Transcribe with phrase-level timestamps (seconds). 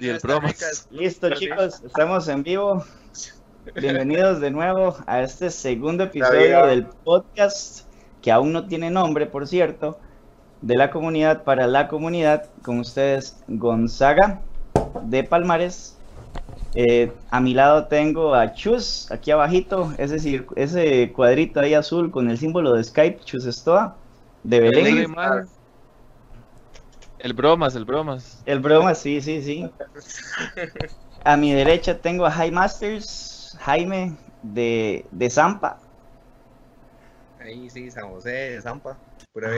[0.00, 0.88] Y el bromas.
[0.90, 2.84] Listo, chicos, estamos en vivo.
[3.74, 7.82] Bienvenidos de nuevo a este segundo episodio del podcast,
[8.22, 9.98] que aún no tiene nombre, por cierto,
[10.62, 12.46] de la comunidad para la comunidad.
[12.62, 14.40] Con ustedes, Gonzaga
[15.02, 15.96] de Palmares.
[16.74, 22.10] Eh, a mi lado tengo a Chus, aquí abajito, es decir, ese cuadrito ahí azul
[22.10, 23.96] con el símbolo de Skype, Chus Estoa,
[24.44, 25.14] de Belén.
[27.22, 28.42] El bromas, el bromas.
[28.46, 29.70] El bromas, sí, sí, sí.
[31.22, 35.80] A mi derecha tengo a High Masters, Jaime de, de Zampa.
[37.38, 38.98] Ahí sí, San José de Zampa.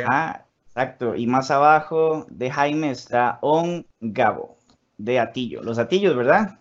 [0.06, 1.14] Ah, exacto.
[1.14, 4.56] Y más abajo de Jaime está On Gabo,
[4.98, 5.62] de Atillo.
[5.62, 6.58] Los Atillos, ¿verdad?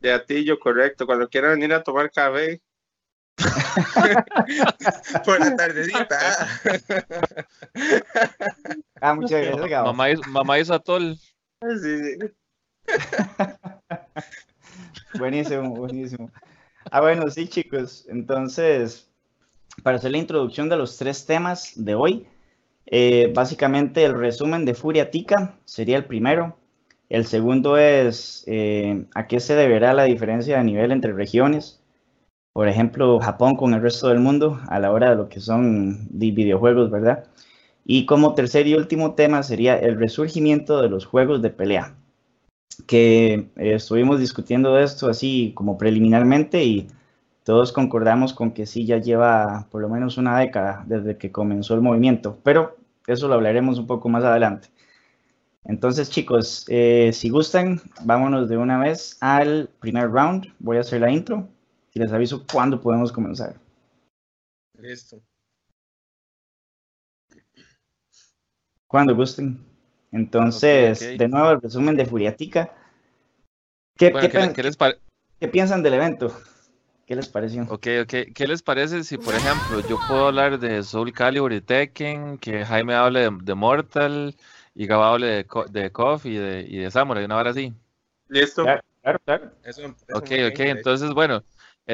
[0.00, 1.06] De Atillo, correcto.
[1.06, 2.60] Cuando quieran venir a tomar café,
[5.24, 6.18] Por la tardecita.
[9.00, 11.16] ah, muchas gracias, Mamá, hizo, mamá hizo atol.
[11.16, 12.18] Sí, sí.
[15.18, 16.30] buenísimo, buenísimo.
[16.90, 18.06] Ah, bueno, sí, chicos.
[18.08, 19.08] Entonces,
[19.82, 22.26] para hacer la introducción de los tres temas de hoy,
[22.86, 26.58] eh, básicamente el resumen de Furia Tica sería el primero.
[27.08, 31.81] El segundo es eh, a qué se deberá la diferencia de nivel entre regiones
[32.52, 36.08] por ejemplo, Japón con el resto del mundo a la hora de lo que son
[36.10, 37.24] videojuegos, ¿verdad?
[37.84, 41.96] Y como tercer y último tema sería el resurgimiento de los juegos de pelea,
[42.86, 46.88] que eh, estuvimos discutiendo esto así como preliminarmente y
[47.44, 51.74] todos concordamos con que sí ya lleva por lo menos una década desde que comenzó
[51.74, 54.68] el movimiento, pero eso lo hablaremos un poco más adelante.
[55.64, 60.52] Entonces chicos, eh, si gustan, vámonos de una vez al primer round.
[60.58, 61.48] Voy a hacer la intro
[61.94, 63.60] y les aviso cuándo podemos comenzar.
[64.78, 65.22] Listo.
[68.86, 69.64] Cuando gusten.
[70.10, 72.74] Entonces, de nuevo el resumen de Furiatica.
[73.96, 76.36] ¿Qué, ¿qué, piensan del evento?
[77.06, 77.62] ¿Qué les pareció?
[77.64, 78.14] Ok, ok.
[78.34, 82.64] ¿Qué les parece si, por ejemplo, yo puedo hablar de Soul Calibur y Tekken, que
[82.64, 84.36] Jaime hable de, Mortal
[84.74, 87.72] y Gaba hable de, de KOF y de, y de Samurai, una hora así?
[88.28, 88.64] Listo.
[89.02, 89.52] Claro, claro.
[90.14, 90.60] ok, ok.
[90.60, 91.42] Entonces, bueno,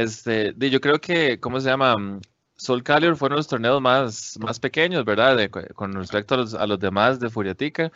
[0.03, 1.97] este, yo creo que, ¿cómo se llama?
[1.97, 2.21] Mm,
[2.57, 5.39] Soul Calibur fueron los torneos más, más pequeños, ¿verdad?
[5.75, 7.93] con respecto a los, a los, demás de Furiatica,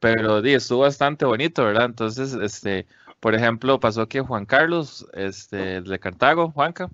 [0.00, 1.86] pero di, estuvo bastante bonito, ¿verdad?
[1.86, 2.86] Entonces, este,
[3.20, 6.90] por ejemplo, pasó que Juan Carlos, este, de Cartago, Juanca,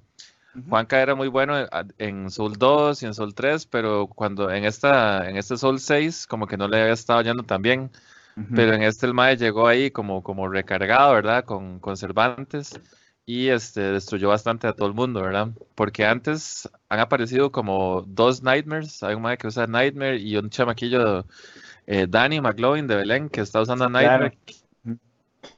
[0.69, 1.55] Juanca era muy bueno
[1.99, 6.27] en Soul 2 y en Soul 3, pero cuando en esta en este Soul 6
[6.27, 7.91] como que no le había estado yendo tan bien,
[8.55, 11.45] pero en este el Mae llegó ahí como, como recargado, ¿verdad?
[11.45, 12.81] Con, con Cervantes
[13.29, 15.49] y este, destruyó bastante a todo el mundo, ¿verdad?
[15.75, 21.27] Porque antes han aparecido como dos Nightmares, hay un que usa Nightmare y un chamaquillo,
[21.87, 24.39] eh, Danny McLovin de Belén, que está usando Nightmare,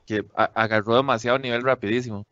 [0.05, 2.27] que agarró demasiado nivel rapidísimo.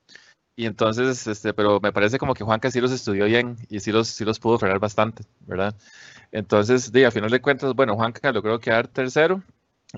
[0.57, 3.93] Y entonces, este, pero me parece como que Juanca sí los estudió bien y sí
[3.93, 5.77] los, sí los pudo frenar bastante, ¿verdad?
[6.33, 9.41] Entonces, a final de cuentas, bueno, Juanca logró quedar tercero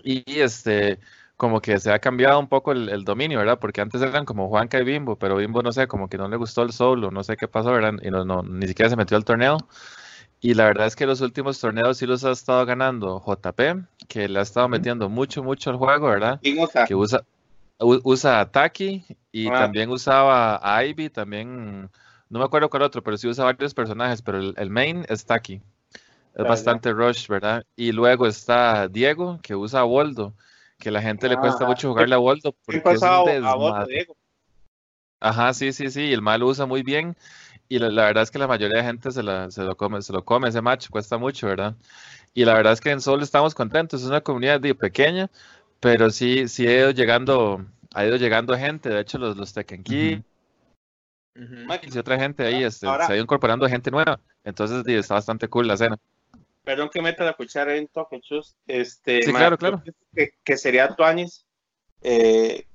[0.05, 1.01] y este
[1.41, 3.59] como que se ha cambiado un poco el, dominio, ¿verdad?
[3.59, 6.37] Porque antes eran como Juanca y Bimbo, pero Bimbo no sé, como que no le
[6.37, 7.95] gustó el solo, no sé qué pasó, ¿verdad?
[8.03, 9.57] Y no, no, ni siquiera se metió al torneo.
[10.43, 13.59] Y la verdad es que los últimos torneos sí los ha estado ganando JP,
[14.07, 16.39] que le ha estado metiendo mucho, mucho al juego, ¿verdad?
[16.87, 17.25] Que usa,
[17.79, 19.61] usa a Taki y ah.
[19.61, 21.89] también usaba a Ivy, también,
[22.29, 25.63] no me acuerdo cuál otro, pero sí usa varios personajes, pero el, main es Taki.
[26.35, 27.65] Es bastante rush, ¿verdad?
[27.77, 30.35] Y luego está Diego, que usa a Waldo
[30.81, 34.17] que a la gente le cuesta mucho ah, jugarle a Waldo porque es un Diego?
[35.21, 37.15] Ajá, sí, sí, sí, el mal usa muy bien
[37.69, 40.25] y la, verdad es que la mayoría de gente se, se, lo come, se lo
[40.25, 41.77] come ese match, cuesta mucho, ¿verdad?
[42.35, 45.31] Y la verdad es que en Sol estamos contentos, es una comunidad pequeña,
[45.79, 47.65] pero sí, sí ha ido llegando,
[47.95, 50.25] ha ido llegando gente, de hecho los, los Tekken Key,
[51.37, 55.69] y otra gente ahí, este, se ha ido incorporando gente nueva, entonces está bastante cool
[55.69, 55.97] la escena
[56.63, 58.57] perdón que meta la cuchara en toque, chus.
[58.67, 59.83] Este, sí, claro, claro.
[60.45, 61.47] Que, sería Tuanis,
[62.03, 62.67] eh,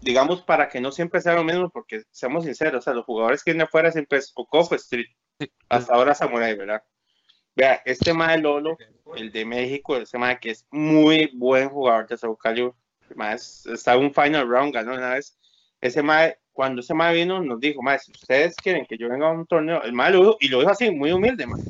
[0.00, 3.42] digamos, para que no siempre sea lo mismo, porque seamos sinceros, o sea, los jugadores
[3.42, 5.08] que vienen afuera siempre es Okof Street,
[5.68, 6.82] hasta ahora Samurai, ¿verdad?
[7.56, 8.76] Vea, este de Lolo,
[9.16, 12.74] el de México, ese mae que es muy buen jugador de Sao Calibur,
[13.64, 15.38] está en un final round, ganó una vez.
[15.80, 19.28] Ese mae, cuando ese mae vino, nos dijo, mae, si ustedes quieren que yo venga
[19.28, 21.60] a un torneo, el mae lo y lo dijo así, muy humilde, mae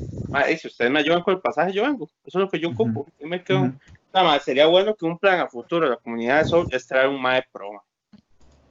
[0.57, 2.09] si ustedes me ayudan con el pasaje, yo vengo.
[2.23, 3.07] Eso es lo que yo ocupo.
[3.19, 3.71] y me quedo.
[4.13, 6.87] Nada más, sería bueno que un plan a futuro de la comunidad de Soul es
[6.87, 7.69] traer un MAE pro.
[7.69, 7.83] O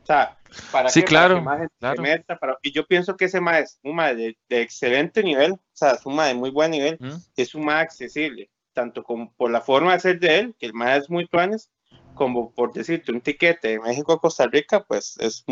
[0.06, 0.36] sea,
[0.70, 1.44] para sí, que, claro,
[1.80, 5.52] Se meta, para, y yo pienso que ese MAE es un MAE de, excelente nivel,
[5.52, 6.98] o sea, es un MAE de muy buen nivel,
[7.36, 10.74] es un MAE accesible, tanto como por la forma de ser de él, que el
[10.74, 11.70] MAE es muy planes,
[12.16, 15.44] como por decirte, un tiquete de México a Costa Rica, pues es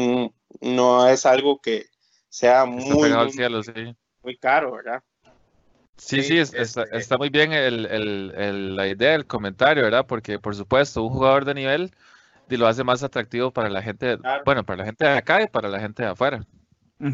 [0.61, 1.87] no es algo que
[2.29, 3.13] sea muy,
[4.23, 5.05] muy, caro, ¿verdad?
[5.97, 10.05] Sí, sí, este, está, muy bien la idea del comentario, ¿verdad?
[10.09, 11.93] Porque, por supuesto, un jugador de nivel
[12.57, 15.69] lo hace más atractivo para la gente, bueno, para la gente de acá y para
[15.69, 16.47] la gente de afuera.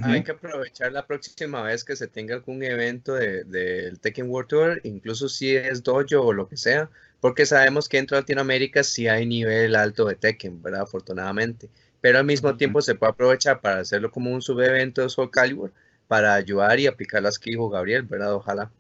[0.05, 4.49] Hay que aprovechar la próxima vez que se tenga algún evento del de, Tekken World
[4.49, 8.83] Tour, incluso si es dojo o lo que sea, porque sabemos que dentro de Latinoamérica
[8.83, 10.83] sí hay nivel alto de Tekken, ¿verdad?
[10.83, 11.69] Afortunadamente.
[12.01, 15.73] Pero al mismo tiempo se puede aprovechar para hacerlo como un subevento de Soul Calibur
[16.09, 18.35] para ayudar y aplicar las que dijo Gabriel, ¿verdad?
[18.35, 18.71] Ojalá.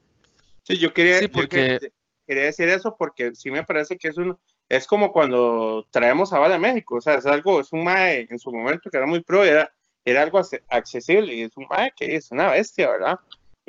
[0.65, 1.93] Sí, yo quería, porque...
[2.27, 4.39] quería decir eso porque sí me parece que es un
[4.71, 8.29] es como cuando traemos a Vale a México, o sea, es algo, es un mae
[8.31, 9.71] en su momento que era muy pro, era,
[10.05, 13.19] era algo accesible y es un mae que es una bestia, ¿verdad?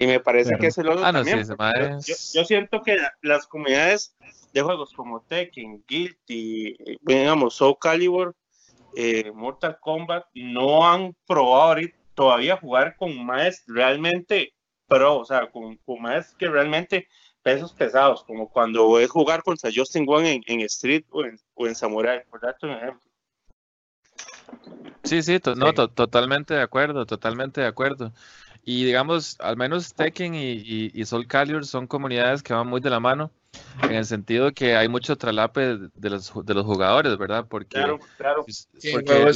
[0.01, 1.45] Y me parece que ese lo ah, también.
[2.33, 4.15] yo, siento que las comunidades
[4.51, 8.36] de juegos como Tekken, Guilty, digamos, Soul Calibur,
[8.95, 11.81] eh, Mortal Kombat, no han probado
[12.15, 14.56] todavía jugar con maes realmente
[14.88, 17.07] pro, o sea, con, con maes que realmente
[17.44, 21.68] pesos pesados, como cuando voy a jugar contra Justin Wong en, Street o en, o
[21.68, 23.07] en Samurai, por darte un ejemplo.
[25.04, 28.12] Sí, sí, no, totalmente de acuerdo, totalmente de acuerdo.
[28.63, 32.92] Y digamos, al menos Tekken y, y, Soul Calibur son comunidades que van muy de
[32.92, 33.31] la mano,
[33.84, 37.48] en el sentido que hay mucho tralape de los, de los jugadores, ¿verdad?
[37.50, 38.46] Porque, claro, claro.
[38.48, 39.34] Sí, porque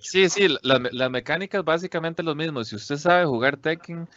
[0.00, 2.64] Sí, sí, las mecánicas básicamente lo mismo.
[2.64, 4.08] Si usted sabe jugar Tekken,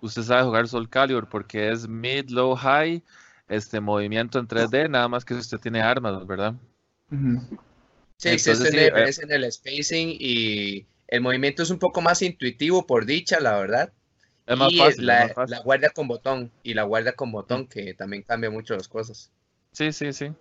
[0.00, 3.02] usted sabe jugar Soul Calibur porque es mid, low, high,
[3.48, 6.54] este movimiento en 3D, nada más que usted tiene armas, ¿verdad?
[8.16, 12.86] Sí, Entonces, eh, es en el spacing y el movimiento es un poco más intuitivo
[12.86, 13.92] por dicha, la verdad.
[14.46, 18.22] Es más fácil, la, la, guardia con botón y la guardia con botón que también
[18.22, 19.30] cambia mucho las cosas.
[19.72, 20.32] Sí, sí, sí.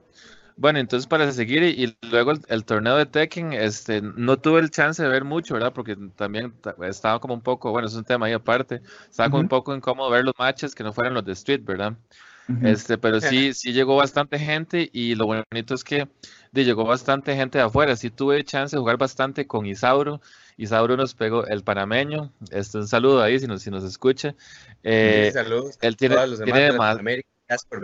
[0.60, 5.02] Bueno, entonces para seguir y, luego el, torneo de Tekken, este, no tuve el chance
[5.02, 5.72] de ver mucho, ¿verdad?
[5.74, 9.48] Porque también estaba como un poco, bueno, es un tema ahí aparte, estaba como un
[9.48, 11.96] poco incómodo ver los matches que no fueran los de Street, ¿verdad?
[12.64, 16.10] Este, pero sí, sí llegó bastante gente y lo bonito es que
[16.52, 17.96] llegó bastante gente de afuera.
[17.96, 20.20] Sí tuve chance de jugar bastante con Isauro.
[20.60, 22.34] Isauro nos pegó el panameño.
[22.52, 24.36] Este, un saludo ahí si nos, si nos escucha.
[24.84, 25.78] Eh, saludos.
[25.82, 27.00] Él tiene, tiene más,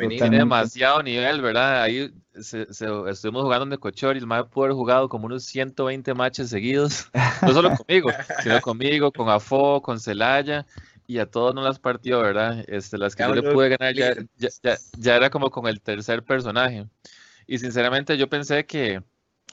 [0.10, 1.83] tiene demasiado nivel, ¿verdad?
[1.83, 6.50] Ahí estuvimos jugando de Cochor y el más pudo haber jugado como unos 120 matches
[6.50, 7.10] seguidos.
[7.42, 8.12] No solo conmigo,
[8.44, 10.66] sino conmigo, con Afo, con Celaya
[11.07, 12.66] y a todos no las partió, ¿verdad?
[12.68, 14.13] Este, las que yo le pude ganar ya,
[14.98, 16.88] ya, era como con el tercer personaje.
[17.48, 19.01] Y sinceramente yo pensé que,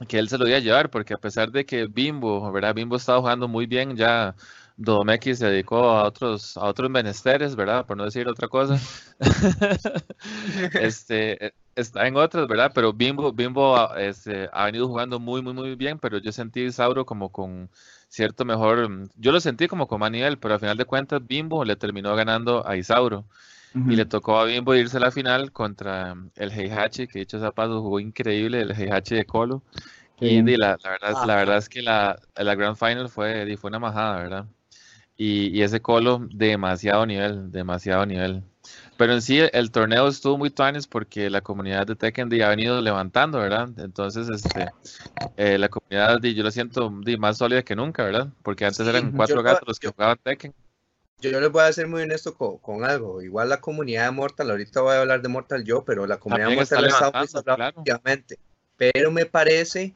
[0.08, 2.74] que él se lo iba a llevar, porque a pesar de que Bimbo, ¿verdad?
[2.74, 4.34] Bimbo estaba jugando muy bien, ya
[4.76, 7.86] Domeki se dedicó a otros, a otros menesteres, ¿verdad?
[7.86, 8.78] Por no decir otra cosa.
[10.80, 12.72] este, e, está en otras, ¿verdad?
[12.74, 16.70] Pero Bimbo, Bimbo ah, este, ha venido jugando muy, muy, muy bien, pero yo sentí
[16.72, 17.70] Sauro como con
[18.08, 21.64] cierto mejor, yo lo sentí como con más nivel, pero al final de cuentas Bimbo
[21.64, 23.26] le terminó ganando a Isauro.
[23.74, 27.52] Y le tocó a Bimbo irse a la final contra el Heihachi, que dicho sea
[27.52, 29.62] paso jugó increíble, el Heihachi de Colo.
[30.20, 33.80] Y, la, la, verdad, la verdad es que la, la Grand Final fue, fue una
[33.80, 34.46] majada, ¿verdad?
[35.16, 38.42] Y, ese colo, demasiado nivel, demasiado nivel.
[38.96, 42.80] Pero en sí, el torneo estuvo muy tuanes porque la comunidad de Tekken ha venido
[42.80, 43.68] levantando, ¿verdad?
[43.78, 44.68] Entonces, este,
[45.36, 48.28] eh, la comunidad, yo lo siento más sólida que nunca, ¿verdad?
[48.42, 50.54] Porque antes eran cuatro gatos los que jugaban Tekken.
[51.22, 53.22] Yo, les voy a ser muy honesto con, algo.
[53.22, 56.48] Igual la comunidad de Mortal, ahorita voy a hablar de Mortal yo, pero la comunidad
[56.48, 58.38] de Mortal está, está obviamente.
[58.76, 59.94] Pero me parece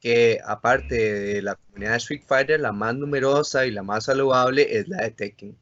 [0.00, 4.78] que aparte de la comunidad de Street Fighter, la más numerosa y la más saludable
[4.78, 5.56] es la de Tekken.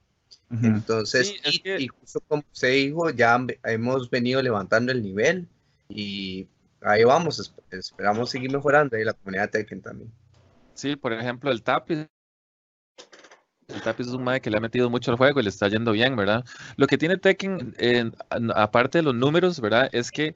[0.62, 5.48] Entonces, y, justo como se dijo, ya hemos venido levantando el nivel
[5.88, 6.46] y
[6.82, 10.12] ahí vamos, esperamos seguir mejorando ahí la comunidad de Tekken también.
[10.74, 12.06] Sí, por ejemplo, el Tapis.
[13.74, 15.68] El Tapis es un mae que le ha metido mucho al juego y le está
[15.68, 16.44] yendo bien, ¿verdad?
[16.76, 17.74] Lo que tiene Tekken,
[18.54, 19.88] aparte de los números, ¿verdad?
[19.92, 20.34] Es que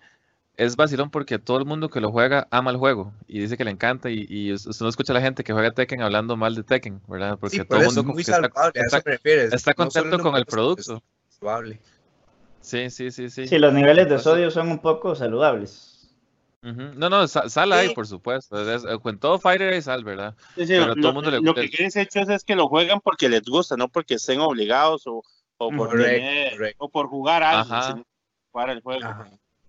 [0.56, 3.64] es vacilón porque todo el mundo que lo juega ama el juego y dice que
[3.64, 6.54] le encanta y, y usted no escucha a la gente que juega Tekken hablando mal
[6.54, 7.38] de Tekken, ¿verdad?
[7.38, 11.02] Porque todo el mundo está, contento con el producto.
[12.60, 13.46] Sí, sí, sí, sí.
[13.46, 15.95] Sí, los niveles de sodio son un poco saludables.
[16.74, 18.56] No, no, sal, ahí, por supuesto.
[19.00, 20.34] con todo Fighter hay sal, ¿verdad?
[20.56, 23.28] Sí, Pero lo, todo mundo le, lo que quieren hecho es que lo juegan porque
[23.28, 25.22] les gusta, no porque estén obligados o,
[25.58, 25.96] o, por,
[26.78, 28.04] o por jugar algo,
[28.50, 29.06] para el juego.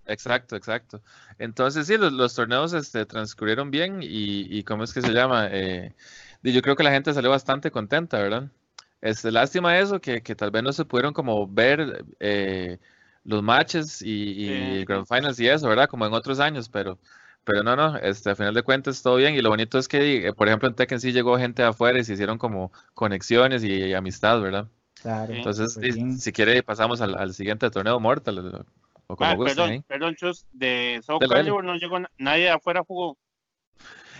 [0.08, 1.02] Exacto, exacto.
[1.38, 5.50] Entonces sí, los, torneos este, transcurrieron bien y, ¿cómo es que se llama?
[5.52, 5.94] Eh,
[6.42, 8.50] yo creo que la gente salió bastante contenta, ¿verdad?
[9.02, 12.80] Es este, lástima eso, que, tal vez no se pudieron como ver, eh,
[13.28, 15.90] los matches y, Grand Finals y eso, ¿verdad?
[15.90, 16.98] Como en otros años, pero,
[17.44, 20.28] pero no, no, este, al final de cuentas todo bien y lo bonito es que,
[20.28, 23.66] eh, por ejemplo, en Tekken sí llegó gente de afuera y se hicieron como conexiones
[23.66, 24.70] y, amistad, ¿verdad?
[25.02, 25.34] Claro.
[25.34, 25.78] Entonces,
[26.20, 28.66] si, quiere, pasamos al, siguiente torneo Mortal.
[29.08, 33.18] O como ah, perdón, perdón, Chus, de South Calibur no llegó nadie de afuera jugó.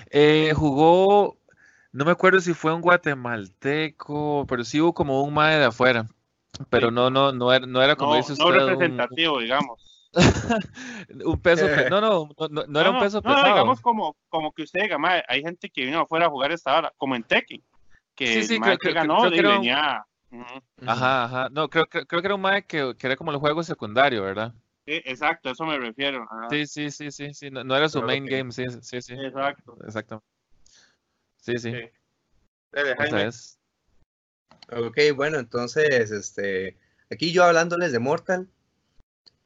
[0.10, 1.38] Eh, jugó,
[1.92, 6.08] no me acuerdo si fue un guatemalteco, pero sí hubo como un mae de afuera.
[6.70, 8.46] Pero no, no, no era, no era como dice usted.
[8.46, 9.84] No representativo, digamos.
[11.26, 13.42] un peso, no, no, no, no, era un peso pesado.
[13.42, 16.52] No, digamos como, como que usted diga, mae, hay gente que vino afuera a jugar
[16.52, 17.62] esta hora, como en Tekken,
[18.16, 20.06] que sí, sí, creo, que ganó y venía...
[20.86, 23.38] Ajá, ajá, no, creo, creo, creo que era un mae que, que era como el
[23.38, 24.54] juego secundario, ¿verdad?
[24.86, 26.26] Sí, exacto, eso me refiero.
[26.50, 29.14] Sí, sí, sí, sí, sí, no, era su main game, sí, sí, sí.
[29.14, 29.78] Exacto.
[29.84, 30.24] Exacto.
[31.38, 31.74] Sí, sí.
[31.74, 33.16] sí.
[33.18, 33.60] es.
[34.70, 36.78] Ok, bueno, entonces, este,
[37.10, 38.50] aquí yo hablándoles de Mortal,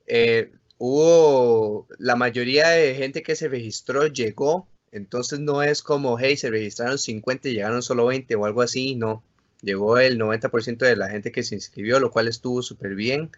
[0.07, 6.37] eh, hubo la mayoría de gente que se registró llegó, entonces no es como, hey,
[6.37, 9.23] se registraron 50 y llegaron solo 20 o algo así, no.
[9.61, 13.31] Llegó el 90% de la gente que se inscribió, lo cual estuvo súper bien.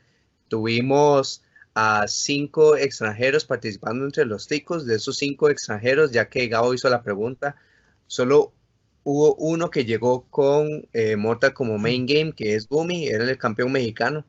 [0.48, 1.44] Tuvimos
[1.76, 4.86] a cinco extranjeros participando entre los ticos.
[4.86, 7.58] De esos cinco extranjeros, ya que Gabo hizo la pregunta,
[8.08, 8.54] solo
[9.04, 13.38] hubo uno que llegó con eh, Mortal como main game, que es Gumi, era el
[13.38, 14.26] campeón mexicano.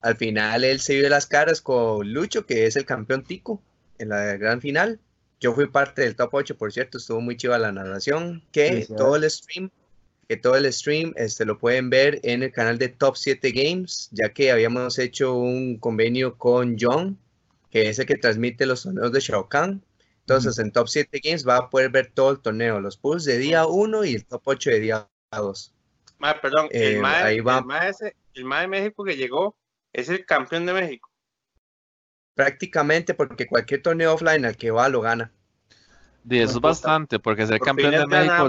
[0.00, 3.62] Al final él se vio las caras con Lucho, que es el campeón tico
[3.98, 5.00] en la gran final.
[5.40, 9.16] Yo fui parte del top 8, por cierto, estuvo muy chiva la narración, que todo
[9.16, 9.70] el stream
[10.28, 14.08] que todo el stream este, lo pueden ver en el canal de Top 7 Games,
[14.12, 17.18] ya que habíamos hecho un convenio con John,
[17.70, 19.82] que es el que transmite los torneos de Shao Kahn.
[20.26, 23.36] Entonces, en Top 7 Games va a poder ver todo el torneo, los pools de
[23.36, 25.74] día 1 y el top 8 de día 2.
[26.40, 27.42] perdón, el, eh,
[28.34, 29.54] el, de México que llegó
[29.92, 31.10] es el campeón de México.
[32.34, 35.30] Prácticamente porque cualquier torneo offline al que va lo gana.
[36.26, 38.48] Y eso es bastante, porque ser campeón de México.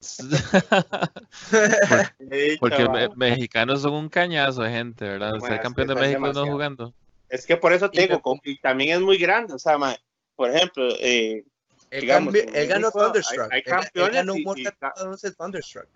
[2.60, 5.38] porque, mexicanos son un cañazo de gente, ¿verdad?
[5.40, 6.94] ser campeón de México no jugando.
[7.28, 9.76] Es que por eso tengo, y, también es muy grande, o sea,
[10.36, 11.44] por ejemplo, eh,
[11.90, 13.52] el, ganó Thunderstruck.
[13.52, 14.14] Hay, campeones.
[14.14, 14.34] ganó
[15.38, 15.88] Thunderstruck.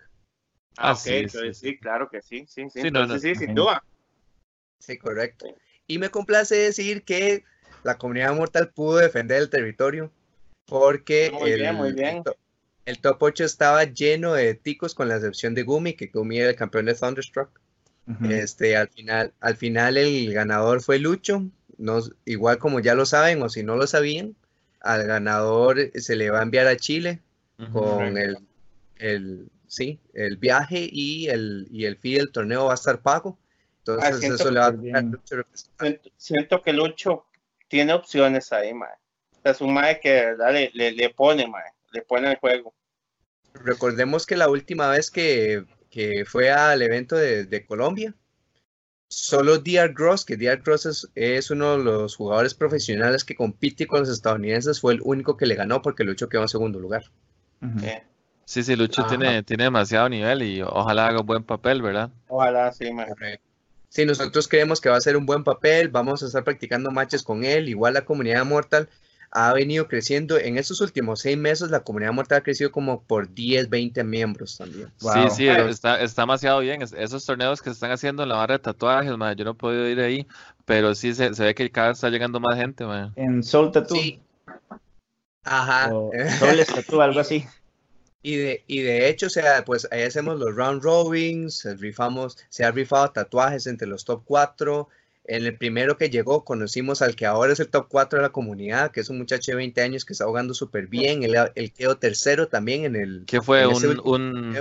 [0.77, 2.81] Ah, ah ok, sí, sí, claro que sí, sí, sí.
[2.81, 3.83] sí, sí, sin duda.
[4.79, 5.45] Sí, correcto.
[5.87, 7.43] Y me complace decir que
[7.83, 10.11] la comunidad mortal pudo defender el territorio
[10.65, 11.31] porque
[12.85, 16.49] el, top 8 estaba lleno de ticos con la excepción de Gumi, que Gumi era
[16.49, 17.59] el campeón de Thunderstruck.
[18.29, 21.43] este, al, final, al final el ganador fue Lucho,
[21.79, 24.35] no, igual como ya lo saben o si no lo sabían,
[24.81, 27.19] al ganador se le va a enviar a Chile
[27.73, 28.37] con el,
[28.97, 33.37] el, sí, el viaje y el, y el fee del torneo va a estar pago.
[33.79, 35.43] Entonces eso le va a Lucho
[36.15, 37.25] siento, que Lucho
[37.67, 38.89] tiene opciones ahí, man
[39.43, 40.35] es un mae que
[40.73, 42.73] le, le, pone, mae, le pone el juego.
[43.53, 48.13] Recordemos que la última vez que, que fue al evento de, de Colombia,
[49.09, 53.87] solo DR Gross, que DR Gross es, es, uno de los jugadores profesionales que compite
[53.87, 57.03] con los estadounidenses, fue el único que le ganó porque Lucho quedó en segundo lugar.
[58.45, 62.11] Sí, sí, Lucho tiene, tiene demasiado nivel y ojalá haga un buen papel, ¿verdad?
[62.27, 63.07] Ojalá, sí, man.
[63.89, 67.23] Sí, nosotros creemos que va a ser un buen papel, vamos a estar practicando matches
[67.23, 68.87] con él, igual la comunidad Mortal
[69.31, 70.37] ha venido creciendo.
[70.37, 74.57] En estos últimos seis meses, la comunidad mortal ha crecido como por 10, 20 miembros
[74.57, 74.91] también.
[74.97, 76.81] Sí, sí, está, está demasiado bien.
[76.81, 79.87] esos torneos que se están haciendo en la barra de tatuajes, yo no he podido
[79.87, 80.27] ir ahí,
[80.65, 82.85] pero sí se, ve que cada vez está llegando más gente.
[83.15, 83.97] En Soul Tattoo.
[83.97, 84.19] Sí.
[85.43, 85.89] Ajá.
[86.39, 87.45] Soul Tattoo, algo así.
[88.21, 92.65] Y de, y de hecho, o sea, pues ahí hacemos los round robins, rifamos, se
[92.65, 94.89] han rifado tatuajes entre los top 4,
[95.29, 98.31] en el primero que llegó conocimos al que ahora es el top 4 de la
[98.31, 101.21] comunidad, que es un muchacho de 20 años que está jugando súper bien.
[101.21, 103.23] Él, quedó tercero también en el...
[103.27, 103.67] ¿Qué fue?
[103.67, 104.57] Un, un,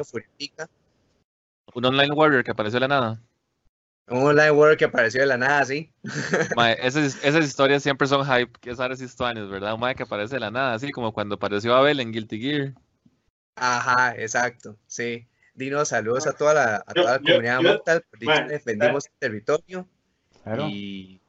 [1.75, 3.22] un, online warrior que apareció de la nada.
[4.08, 5.90] Un online warrior que apareció de la nada, sí.
[6.82, 9.72] esas, esas, historias siempre son hype, que es Ares Histuanes, ¿verdad?
[9.72, 12.75] Un mae que aparece de la nada, así como cuando apareció Abel en Guilty Gear.
[13.56, 15.26] Ajá, exacto, sí.
[15.54, 18.04] Dinos saludos a toda la, a toda la comunidad mortal,
[18.48, 19.88] defendimos el territorio
[20.71, 21.21] y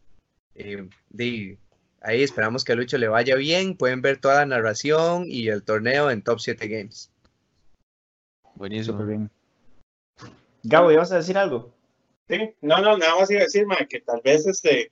[0.56, 1.58] eh,
[2.02, 3.76] ahí esperamos que a Lucho le vaya bien.
[3.76, 7.12] Pueden ver toda la narración y el torneo en Top 7 Games.
[8.56, 9.04] Buenísimo.
[9.06, 9.30] bien.
[10.64, 11.74] Gabo, ¿ibas a decir algo?
[12.28, 14.92] Sí, no, no, nada más iba a decir, que tal vez este,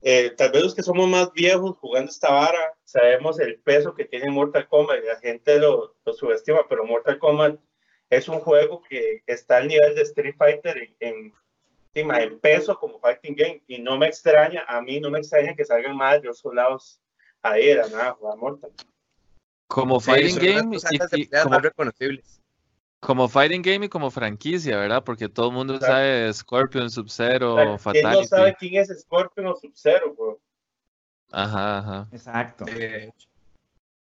[0.00, 4.04] eh, tal vez los que somos más viejos jugando esta vara, sabemos el peso que
[4.04, 7.58] tiene Mortal Kombat y la gente lo, subestima, pero Mortal Kombat
[8.10, 11.32] es un juego que está al nivel de Street Fighter en
[11.94, 13.62] el peso como fighting game.
[13.66, 17.00] Y no me extraña, a mí no me extraña que salgan más de los lados
[17.42, 18.72] ahí de la nada, jugar Mortal.
[19.66, 22.40] Como fighting game y, como, reconocibles.
[23.00, 25.04] Como fighting game y como franquicia, ¿verdad?
[25.04, 28.08] Porque todo el mundo sabe Scorpion, Sub-Zero, Fatality.
[28.08, 30.40] ¿Quién no sabe quién es Scorpion o Sub-Zero, bro?
[31.30, 32.08] Ajá, ajá.
[32.12, 32.64] Exacto.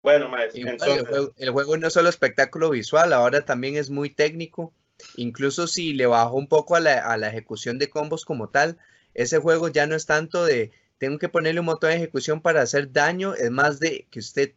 [0.03, 1.33] bueno, maestro, entonces...
[1.37, 4.73] el, juego, no es solo espectáculo visual, ahora también es muy técnico.
[5.17, 8.79] Incluso si le bajo un poco a la, ejecución de combos como tal,
[9.15, 12.63] ese juego ya no es tanto de tengo que ponerle un motor de ejecución para
[12.63, 14.53] hacer daño, es más de que usted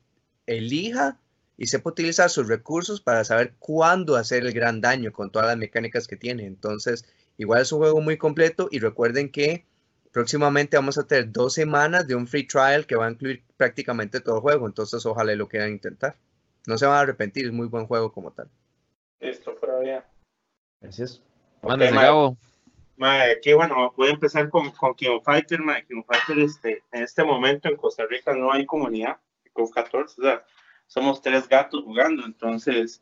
[0.45, 1.19] elija
[1.57, 5.57] y sepa utilizar sus recursos para saber cuándo hacer el gran daño con todas las
[5.57, 6.45] mecánicas que tiene.
[6.45, 7.05] Entonces,
[7.37, 9.65] igual es un juego muy completo y recuerden que
[10.11, 14.21] próximamente vamos a tener dos semanas de un free trial que va a incluir prácticamente
[14.21, 14.67] todo el juego.
[14.67, 16.15] Entonces, ojalá lo quieran intentar.
[16.67, 18.47] No se van a arrepentir, es muy buen juego como tal.
[19.19, 20.05] Listo, por allá.
[20.81, 21.21] Gracias.
[21.61, 22.37] Okay, Gabo.
[22.99, 25.59] aquí, bueno, voy a empezar con, con King Fighter.
[25.87, 29.17] King Fighter, este, en este momento en Costa Rica no hay comunidad
[29.53, 30.45] con 14, o sea,
[30.85, 33.01] somos tres gatos jugando, entonces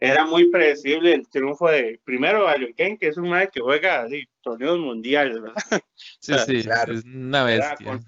[0.00, 4.02] era muy predecible el triunfo de primero Alien Ken, que es un madre que juega
[4.02, 5.54] así, torneos mundiales, ¿verdad?
[6.20, 6.94] Sí, sí, claro.
[6.94, 8.00] es una bestia.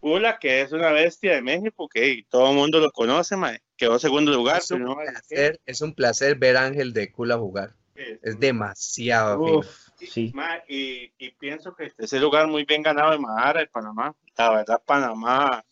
[0.00, 3.98] Pula, que es una bestia de México, que todo el mundo lo conoce, madre, quedó
[3.98, 4.58] segundo lugar.
[4.58, 7.74] Es un, placer, es un placer ver a Ángel de Cula jugar.
[7.96, 9.62] Es demasiado.
[9.98, 10.32] sí.
[10.68, 14.14] y, y, pienso que ese lugar muy bien ganado de Mahara, de Panamá.
[14.36, 15.64] La verdad, Panamá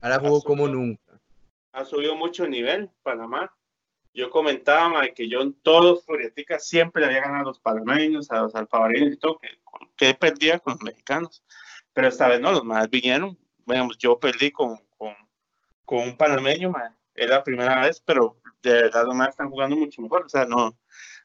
[0.00, 1.20] Ahora jugó como nunca.
[1.72, 3.52] Ha subido mucho el nivel, Panamá.
[4.14, 8.42] Yo comentaba que yo en todos Furiatica siempre le había ganado a los panameños, a
[8.42, 9.48] los alfabareños y todo, que,
[9.96, 11.44] que, perdía con los mexicanos.
[11.92, 13.38] Pero esta vez no, los más vinieron.
[13.64, 15.14] Bueno, yo perdí con, con,
[15.84, 16.72] con un panameño,
[17.18, 20.24] era la primera vez, pero de verdad los más están jugando mucho mejor.
[20.26, 20.78] O sea, no,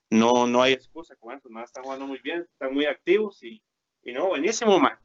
[0.09, 1.49] no, no hay excusa con eso.
[1.49, 3.61] Los están jugando muy bien, están muy activos y,
[4.03, 4.97] y no, buenísimo, man.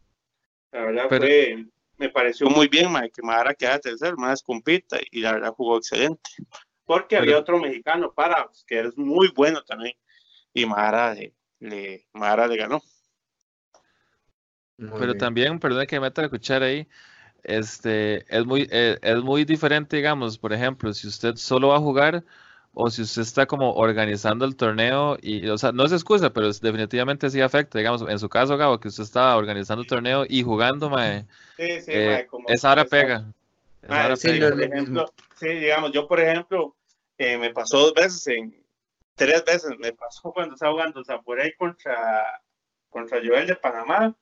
[0.71, 1.67] La verdad fue
[1.99, 6.31] me pareció muy bien que Mara queda tercero, más compita y la verdad jugó excelente.
[6.85, 9.95] Porque había otro mexicano para que es muy bueno también
[10.55, 11.15] y Mara
[11.59, 12.81] le, Mara le ganó.
[14.77, 16.89] Pero también, perdón que me meta la cuchara ahí,
[17.43, 21.81] este, es muy, eh, es muy diferente, digamos, por ejemplo, si usted solo va a
[21.81, 22.25] jugar
[22.75, 26.47] o si usted está como organizando el torneo y, o sea, no es excusa, pero
[26.53, 30.43] definitivamente sí afecta, digamos, en su caso, Gabo, que usted estaba organizando el torneo y
[30.43, 33.25] jugando, mae, sí, sí, eh, esa hora pega.
[34.17, 36.77] sí, ejemplo, sí, digamos, yo por ejemplo,
[37.17, 38.55] eh, me pasó dos veces, en,
[39.19, 41.03] tres veces me pasó cuando estaba jugando
[41.43, 42.43] ahí contra,
[42.89, 44.15] contra Joel de Panamá,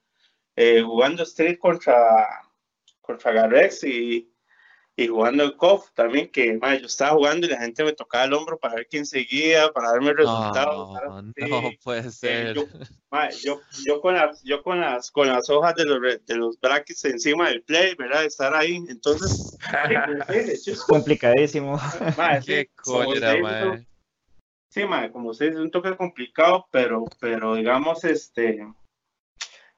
[0.56, 2.26] eh, jugando Street contra,
[3.06, 4.30] contra Garrex y
[4.98, 8.32] y jugando el COF también, que yo estaba jugando y la gente me tocaba el
[8.32, 11.22] hombro para ver quién seguía, para darme el resultado.
[11.36, 12.56] No, puede ser.
[12.56, 17.04] yo, yo, con las, yo con las, con las hojas de los, de los brackets
[17.04, 18.24] encima del play, ¿verdad?
[18.24, 19.58] Estar ahí, entonces.
[20.30, 21.78] es complicadísimo.
[22.46, 23.84] Qué cólera,
[24.70, 28.66] Sí, como ustedes, es un toque complicado, pero, pero digamos, este.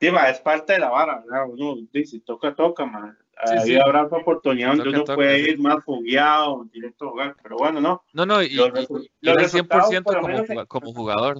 [0.01, 1.49] Diva, es parte de la vara, ¿verdad?
[1.49, 7.07] Uno dice, toca, toca, man ahí habrá oportunidad donde uno puede ir más fogueado, directo
[7.07, 8.03] a jugar, pero bueno, no.
[8.13, 11.39] No, no, y, los, 100% como, como, jugador.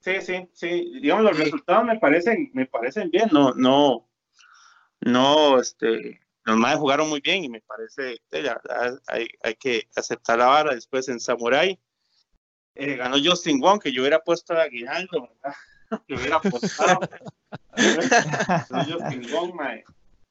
[0.00, 4.08] Sí, sí, sí, digamos, los resultados me parecen, me parecen bien, no, no,
[5.00, 9.88] no, este, los más jugaron muy bien y me parece, la verdad, hay, hay que
[9.94, 10.74] aceptar la vara.
[10.74, 11.78] Después en Samurai
[12.74, 15.56] eh, ganó Justin Wong, que yo hubiera puesto a aguinaldo, ¿verdad?
[16.08, 17.00] Yo hubiera apostado.
[17.76, 19.84] Justin Wong, mae.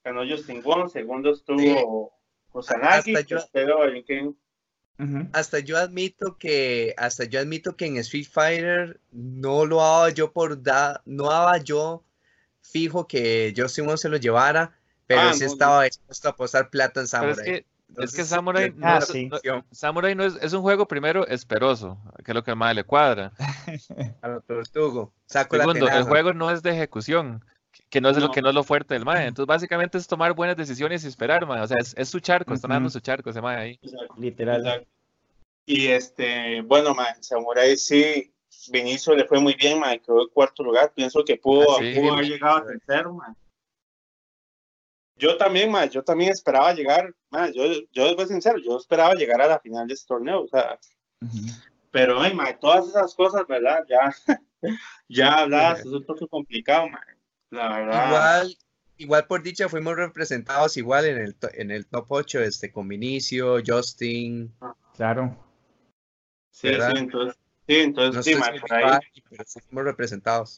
[0.04, 2.14] Ganó Justin Wong, segundo estuvo
[2.52, 3.16] Kusanagi,
[5.34, 10.32] hasta yo admito que hasta yo admito que en Street Fighter no lo daba yo
[10.32, 12.04] por da, no daba yo
[12.62, 17.00] fijo que Justin Wong se lo llevara, pero ah, sí estaba dispuesto a apostar plata
[17.00, 17.36] en Samurai.
[17.38, 17.66] Es que,
[18.08, 19.14] Samurai, no, es,
[19.72, 23.34] Samurai no es, un juego primero esperoso, que es lo que más le cuadra.
[24.22, 25.12] a lo tortugo.
[25.26, 27.44] Segundo, el juego no es de ejecución
[27.90, 29.28] que no es lo que no es lo fuerte del MAE.
[29.28, 31.62] Entonces, básicamente es tomar buenas decisiones y esperar, mae.
[31.62, 33.80] O sea, es, su charco, está dando su charco ese MAE ahí.
[34.18, 34.86] Literal.
[35.66, 38.34] Y este, bueno, mae, Samurai sí,
[38.70, 40.92] Vinicio le fue muy bien, mae, quedó en cuarto lugar.
[40.94, 41.78] Pienso que pudo, ah,
[42.14, 43.34] haber llegado a tercero, mae.
[45.22, 49.40] Yo también, mae, yo también esperaba llegar, mae, yo, yo voy sincero, yo esperaba llegar
[49.40, 50.80] a la final de este torneo, o sea,
[51.92, 53.86] pero, ay, mae, todas esas cosas, ¿verdad?
[53.88, 54.16] Ya,
[55.08, 58.58] ya hablabas, es un poco complicado, mae Igual,
[58.98, 63.58] igual por dicha fuimos representados igual en el, en el top 8, este, con Vinicio,
[63.64, 64.52] Justin.
[64.96, 65.38] Claro.
[66.50, 68.34] Sí, sí, entonces, sí, entonces sí,
[69.70, 70.58] fuimos representados.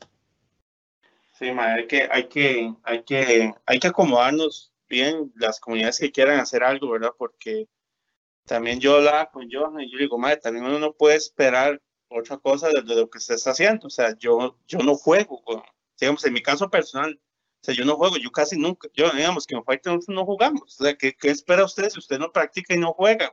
[1.51, 6.63] Hay que, hay que, hay que, hay que acomodarnos bien las comunidades que quieran hacer
[6.63, 7.11] algo, ¿verdad?
[7.17, 7.67] Porque
[8.45, 12.37] también yo hablaba con Johan y yo digo, madre, también uno no puede esperar otra
[12.37, 13.87] cosa de, lo que se está haciendo.
[13.87, 15.41] O sea, yo, yo no juego,
[15.99, 17.19] digamos, en mi caso personal,
[17.63, 20.25] o sea, yo no juego, yo casi nunca, yo digamos que en Fighter nosotros no
[20.25, 20.63] jugamos.
[20.63, 23.31] O sea, ¿qué, ¿qué, espera usted si usted no practica y no juega?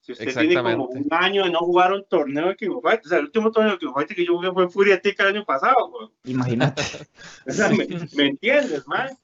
[0.00, 3.06] Si usted tiene como un año de no jugar un torneo de King of Fighters,
[3.06, 5.22] o sea, el último torneo de King of Fighters que yo jugué fue Furia Tica
[5.22, 6.12] el año pasado.
[6.24, 6.82] Imagínate.
[7.46, 7.86] o sea, ¿me,
[8.16, 9.16] ¿me entiendes, man?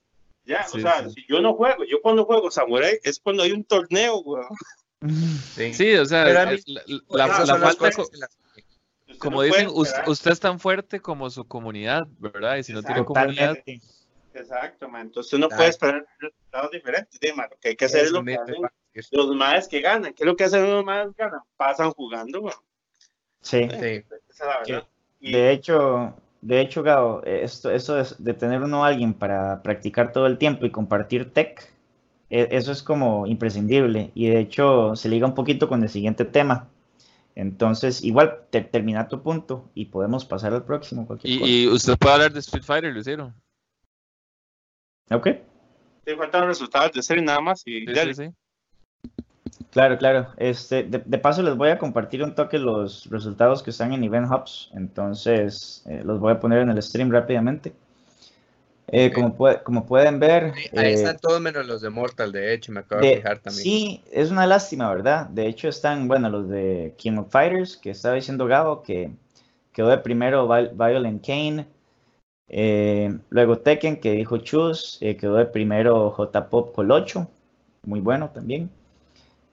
[0.44, 3.64] Ya, o sea, si yo no juego, yo cuando juego Samurai es cuando hay un
[3.64, 4.44] torneo, güey.
[5.72, 5.96] Sí.
[5.96, 7.90] o sea, la, la, la falta,
[9.18, 12.56] como dicen, usted, es tan fuerte como su comunidad, ¿verdad?
[12.56, 13.56] Y si no tiene comunidad.
[14.35, 15.03] Exacto, man.
[15.03, 17.49] Entonces uno puede esperar resultados diferentes, ¿sí, man?
[17.51, 18.57] Lo que hay que hacer es lo que hacen
[19.12, 20.12] los más que ganan.
[20.12, 21.40] ¿Qué es lo que hacen los más que ganan?
[21.57, 22.51] Pasan jugando.
[23.40, 23.68] Sí.
[23.70, 24.05] sí.
[25.20, 30.27] De hecho, de hecho, Gao, esto, eso de tener uno a alguien para practicar todo
[30.27, 31.73] el tiempo y compartir tech,
[32.29, 34.11] e, eso es como imprescindible.
[34.14, 36.68] Y de hecho, se liga un poquito con el siguiente tema.
[37.35, 41.09] Entonces, igual, termina tu punto y podemos pasar al próximo.
[41.23, 43.35] Y, usted puede hablar de Street Fighter, lo hicieron.
[45.10, 45.28] Ok.
[46.06, 48.30] Sí, faltan los resultados de serie nada más y sí, sí,
[49.70, 50.28] Claro, claro.
[50.36, 54.30] Este, de, paso les voy a compartir un toque los resultados que están en Event
[54.30, 54.70] Hubs.
[54.74, 57.72] Entonces, eh, los voy a poner en el stream rápidamente.
[58.88, 60.52] Eh, como, como pueden ver.
[60.76, 63.62] ahí eh, están todos menos los de Mortal, de hecho, me acabo de, fijar también.
[63.64, 65.26] Sí, es una lástima, ¿verdad?
[65.26, 69.10] De hecho, están, bueno, los de King of Fighters, que estaba diciendo Gabo, que
[69.72, 71.66] quedó de primero Violent Kane.
[72.48, 77.28] Luego Tekken, que dijo Chus, quedó de primero J-Pop Colocho,
[77.85, 78.70] muy bueno también.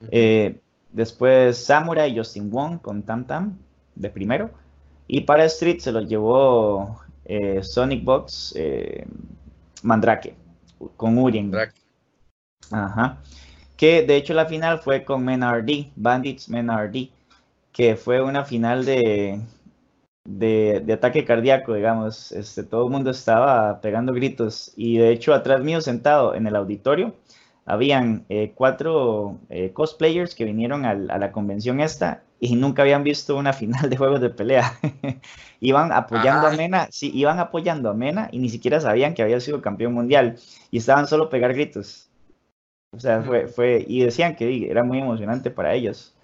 [0.09, 0.59] Eh,
[0.91, 3.57] después Samurai y Justin Wong con Tam Tam
[3.95, 4.49] de primero.
[5.07, 9.05] Y para Street se lo llevó eh, Sonic Box eh,
[9.83, 10.35] Mandrake
[10.95, 11.53] con Urien.
[12.71, 13.17] Ajá.
[13.75, 17.11] Que de hecho la final fue con Menardi, Bandits Menardi,
[17.73, 19.41] que fue una final de,
[20.25, 22.31] de, de, ataque cardíaco, digamos.
[22.31, 24.73] Este, todo el mundo estaba pegando gritos.
[24.75, 27.15] Y de hecho, atrás mío, sentado en el auditorio,
[27.65, 33.37] habían eh, cuatro eh, cosplayers que vinieron a la convención esta y nunca habían visto
[33.37, 34.79] una final de juegos de pelea.
[35.59, 39.39] iban apoyando a Mena, sí, iban apoyando a Mena y ni siquiera sabían que había
[39.39, 40.37] sido campeón mundial
[40.71, 42.09] y estaban solo pegar gritos.
[42.93, 46.15] O sea, fue, fue, y decían que era muy emocionante para ellos.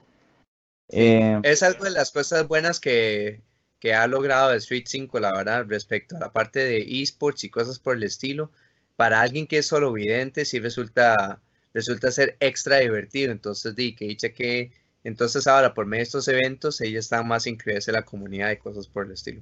[0.89, 3.41] Eh, es algo de las cosas buenas que,
[3.79, 7.79] que ha logrado Street 5, la verdad, respecto a la parte de esports y cosas
[7.79, 8.51] por el estilo
[8.97, 11.39] para alguien que es solo vidente sí resulta,
[11.73, 13.31] resulta ser extra divertido.
[13.31, 14.71] Entonces, di que dice que
[15.03, 18.57] entonces ahora por medio de estos eventos ellos están más incluidos en la comunidad y
[18.57, 19.41] cosas por el estilo.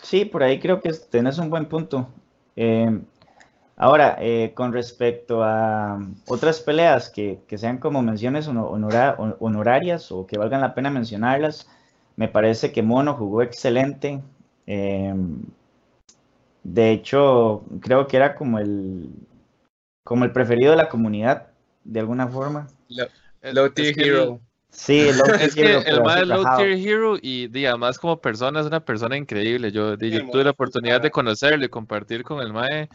[0.00, 2.08] Sí, por ahí creo que tenés un buen punto.
[2.54, 3.04] Em,
[3.76, 10.60] ahora, eh, con respecto a otras peleas que, sean como menciones honorarias o que valgan
[10.60, 11.66] la pena mencionarlas,
[12.16, 14.20] me parece que Mono jugó excelente.
[14.66, 15.42] Em,
[16.62, 19.10] de hecho, creo que era como el,
[20.02, 21.48] como el preferido de la comunidad,
[21.84, 22.66] de alguna forma.
[23.42, 24.40] Low, Tier Hero.
[24.70, 28.66] Sí, Low Tier es que el más Low Tier Hero y además como persona es
[28.66, 29.70] una persona increíble.
[29.70, 32.88] Yo, tuve la oportunidad de conocerlo y compartir con el Mae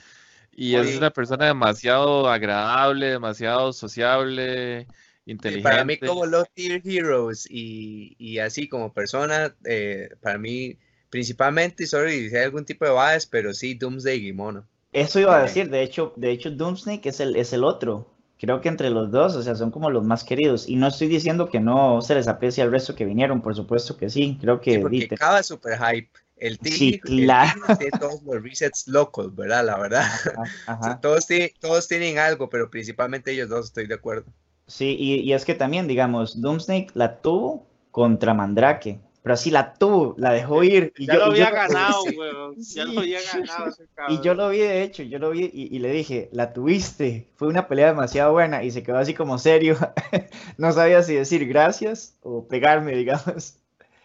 [0.54, 4.86] y es una persona demasiado agradable, demasiado sociable,
[5.26, 5.70] inteligente.
[5.70, 10.78] para mí como Low Tier Heroes y, y así como persona, eh, para mí
[11.12, 14.66] Principalmente, sorry si hay algún tipo de bias, pero sí Doomsday y Mono.
[14.94, 18.10] Eso iba a decir, de hecho, de hecho Doomsday es el, es el otro.
[18.40, 20.70] Creo que entre los dos, o sea, son como los más queridos.
[20.70, 23.98] Y no estoy diciendo que no se les aprecia al resto que vinieron, por supuesto
[23.98, 24.38] que sí.
[24.40, 24.76] Creo que.
[24.76, 26.10] Sí, porque cada super hype.
[26.38, 27.62] El team, sí, claro.
[27.78, 29.66] tiene todos los resets locos, ¿verdad?
[29.66, 30.08] La verdad.
[31.02, 34.26] todos, tienen, todos tienen algo, pero principalmente ellos dos estoy de acuerdo.
[34.68, 39.74] Sí, y, y es que también, digamos, Doomsday la tuvo contra Mandrake pero así la
[39.74, 40.94] tuvo, la dejó ir.
[40.98, 42.56] Y ya yo, lo había ganado, weón.
[42.58, 44.18] Ya lo había ganado ese cabrón.
[44.18, 47.30] Y yo lo vi, de hecho, yo lo vi y, le dije, la tuviste.
[47.36, 49.78] Fue una pelea demasiado buena y se quedó así como serio.
[50.58, 53.58] no sabía si decir gracias o pegarme, digamos.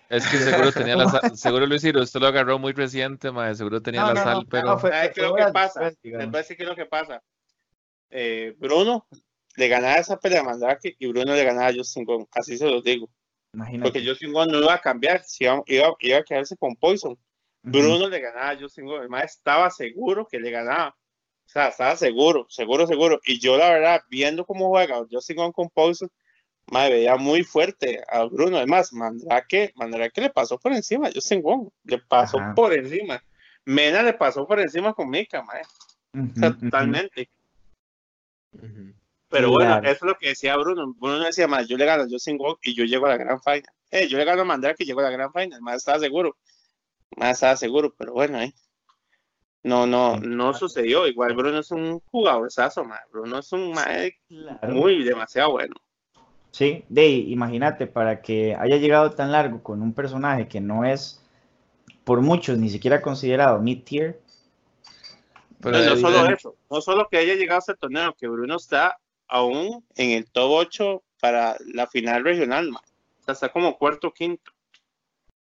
[0.08, 3.56] Es que seguro tenía la sal, seguro Luis Ciro, esto lo agarró muy reciente, madre,
[3.56, 4.78] seguro tenía la sal, pero...
[4.78, 5.92] ¿Sabes qué es lo que pasa?
[6.00, 7.22] Les voy a decir qué es lo que pasa.
[8.10, 9.08] Eh, Bruno
[9.56, 12.66] le ganaba esa pelea a Mandrake y Bruno le ganaba a Justin Gong, así se
[12.66, 13.08] los digo.
[13.82, 15.62] Porque Justin Wong no iba a cambiar, iba,
[16.00, 17.18] iba, a quedarse con Poison.
[17.62, 20.90] Bruno le ganaba a Justin Wong, además estaba seguro que le ganaba.
[21.46, 23.20] O sea, estaba seguro, seguro, seguro.
[23.24, 26.10] Y yo, la verdad, viendo cómo juega Justin Wong con Poison,
[26.70, 28.58] me veía muy fuerte a Bruno.
[28.58, 33.22] Además, Mandrake, Mandrake le pasó por encima a Justin Wong, le pasó por encima.
[33.64, 35.62] Mena le pasó por encima con Mika, mae.
[36.34, 37.28] totalmente.
[39.28, 40.94] Pero bueno, eso es lo que decía Bruno.
[40.96, 43.40] Bruno decía, más yo le gano yo sin walk y yo llego a la gran
[43.40, 43.62] final.
[43.90, 45.60] Eh, yo le gano a Mandar que llego a la gran final.
[45.62, 46.36] Más estaba seguro.
[47.16, 48.54] Más estaba seguro, pero bueno, eh.
[49.62, 51.08] No, no, no sucedió.
[51.08, 52.48] Igual Bruno es un jugador
[52.86, 53.00] más.
[53.10, 53.74] Bruno es un
[54.68, 55.74] muy demasiado bueno.
[56.52, 61.20] Sí, de imagínate, para que haya llegado tan largo con un personaje que no es
[62.04, 64.20] por muchos ni siquiera considerado mid-tier.
[65.60, 68.98] Pero no solo eso, no solo que haya llegado a ese torneo, que Bruno está
[69.28, 74.52] aún en el top 8 para la final regional, O sea, está como cuarto quinto.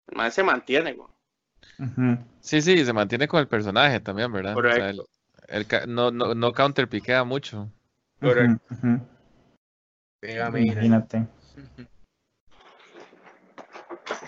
[0.07, 1.09] El se mantiene, güey.
[2.41, 4.53] Sí, sí, se mantiene con el personaje también, ¿verdad?
[4.53, 5.05] Correcto.
[5.47, 7.71] el, no, no, no counterpiquea mucho.
[8.19, 8.75] Correcto.
[10.21, 11.27] Imagínate.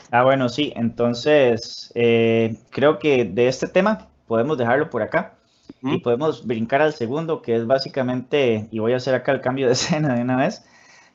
[0.09, 5.37] Ah, bueno, sí, entonces eh, creo que de este tema podemos dejarlo por acá
[5.83, 9.67] y podemos brincar al segundo, que es básicamente, y voy a hacer acá el cambio
[9.67, 10.63] de escena de una vez,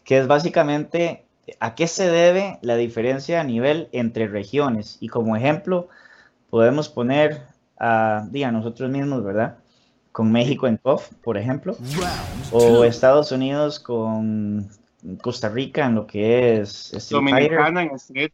[0.04, 1.24] que es básicamente
[1.60, 4.98] a qué se debe la diferencia a nivel entre regiones.
[5.00, 5.88] Y como ejemplo,
[6.50, 7.42] podemos poner
[7.78, 9.58] a, a nosotros mismos, ¿verdad?
[10.12, 11.76] Con México en COF, por ejemplo,
[12.52, 14.68] o Estados Unidos con
[15.22, 18.32] Costa Rica en lo que es Street Dominicana en Street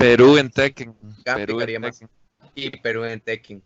[0.00, 0.94] Perú, en Tekken.
[1.24, 2.08] Perú en Tekken.
[2.54, 3.62] Y Perú en Tekken.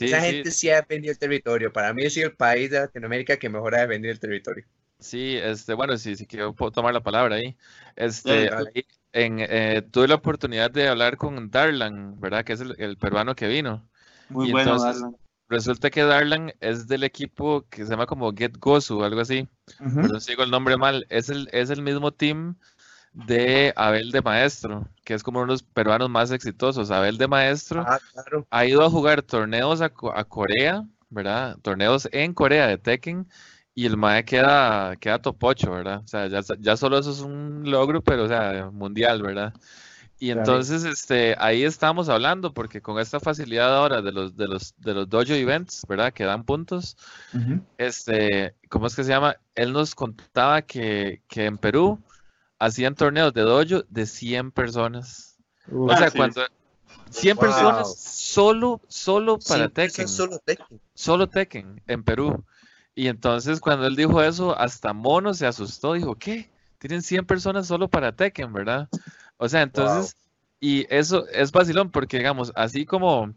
[0.00, 1.72] Esa gente sí ha defendido el territorio.
[1.72, 4.64] Para mí es el país de Latinoamérica que mejor ha defendido el territorio.
[4.98, 7.56] Sí, este, bueno, sí, sí quiero tomar la palabra ahí.
[7.94, 8.50] Este,
[9.12, 12.44] en, eh, tuve la oportunidad de hablar con Darlan, ¿verdad?
[12.44, 13.88] Que es el, peruano que vino.
[14.30, 15.16] Muy bueno, Darlan.
[15.48, 19.46] Resulta que Darlan es del equipo que se llama como Get Gosu, algo así.
[19.78, 21.06] No sigo el nombre mal.
[21.10, 22.56] Es el, es el mismo team
[23.14, 26.90] de Abel de Maestro, que es como uno de los peruanos más exitosos.
[26.90, 27.98] Abel de Maestro ah,
[28.50, 31.56] ha ido a jugar torneos a, a, Corea, ¿verdad?
[31.62, 33.28] Torneos en Corea de Tekken
[33.74, 36.02] y el MAE queda, queda top 8, ¿verdad?
[36.04, 39.54] O sea, ya, ya solo eso es un logro, pero o sea, mundial, ¿verdad?
[40.18, 44.74] Y entonces este, ahí estamos hablando, porque con esta facilidad ahora de los, de los,
[44.78, 46.12] de los dojo events, ¿verdad?
[46.12, 46.96] Que dan puntos,
[47.78, 49.36] este, ¿cómo es que se llama?
[49.54, 52.00] Él nos contaba que, que en Perú
[52.58, 55.36] hacían torneos de dojo de 100 personas.
[55.70, 56.42] o sea, cuando
[57.10, 60.08] 100 personas solo, solo para Tekken.
[60.08, 60.80] Solo Tekken.
[60.94, 62.44] Solo Tekken en Perú.
[62.94, 66.50] Y entonces cuando él dijo eso, hasta Mono se asustó, dijo, ¿qué?
[66.78, 68.88] Tienen 100 personas solo para Tekken, ¿verdad?
[69.36, 70.16] O sea, entonces,
[70.60, 73.34] y eso es vacilón porque, digamos, así como,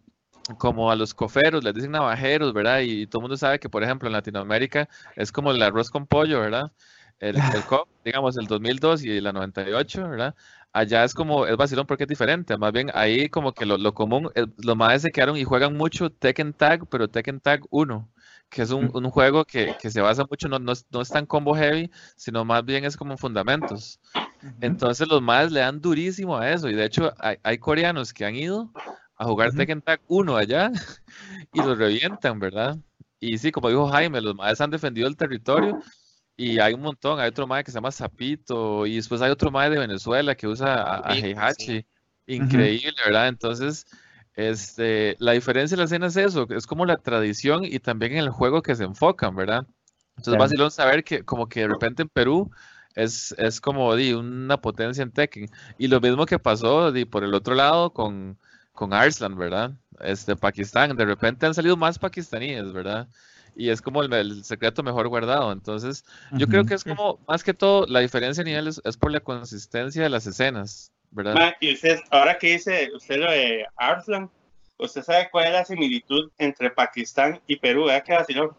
[0.58, 2.80] como a los coferos les dicen navajeros, ¿verdad?
[2.82, 6.08] Y, todo el mundo sabe que, por ejemplo, en Latinoamérica es como el arroz con
[6.08, 6.72] pollo, ¿verdad?
[7.20, 10.36] El, el COP, digamos, el 2002 y la 98, ¿verdad?
[10.74, 12.58] Allá es como, es vacilón porque es diferente.
[12.58, 16.10] Más bien ahí como que lo, lo común, los más se quedaron y juegan mucho
[16.12, 18.10] Tekken Tag, pero Tekken Tag 1
[18.50, 21.10] que es un, un juego que, que, se basa mucho, no, no, es, no, es,
[21.10, 24.00] tan combo heavy, sino más bien es como fundamentos.
[24.62, 28.26] Entonces los más le dan durísimo a eso, y de hecho hay, hay coreanos que
[28.26, 28.72] han ido
[29.18, 30.72] a jugar Tekken Tag 1 allá
[31.54, 32.78] y los revientan, ¿verdad?
[33.20, 35.82] Y sí, como dijo Jaime, los más han defendido el territorio
[36.38, 39.50] y hay un montón, hay otro mae que se llama Zapito y después hay otro
[39.50, 41.84] mae de Venezuela que usa a, a Heihachi.
[42.28, 43.28] Increíble, ¿verdad?
[43.28, 43.88] Entonces,
[44.36, 48.20] este, la diferencia de la escena es eso, es como la tradición y también en
[48.20, 49.66] el juego que se enfocan, ¿verdad?
[50.12, 52.52] Entonces, es vacilón saber que como que de repente en Perú
[52.94, 55.50] es, es como di, una potencia en Tekken.
[55.80, 58.38] Y lo mismo que pasó di, por el otro lado con,
[58.74, 59.72] con Arslan, ¿verdad?
[60.02, 63.08] Este, Pakistán, de repente han salido más pakistaníes, ¿verdad?
[63.60, 65.52] Y es como el, secreto mejor guardado.
[65.52, 69.12] Entonces, yo creo que es como, más que todo, la diferencia a nivel es por
[69.12, 70.92] la consistencia de las escenas,
[71.60, 74.30] y usted, ahora que dice usted lo de Arslan,
[74.78, 77.86] ¿usted sabe cuál es la similitud entre Pakistán y Perú?
[77.86, 78.58] ¿Verdad que vaciló?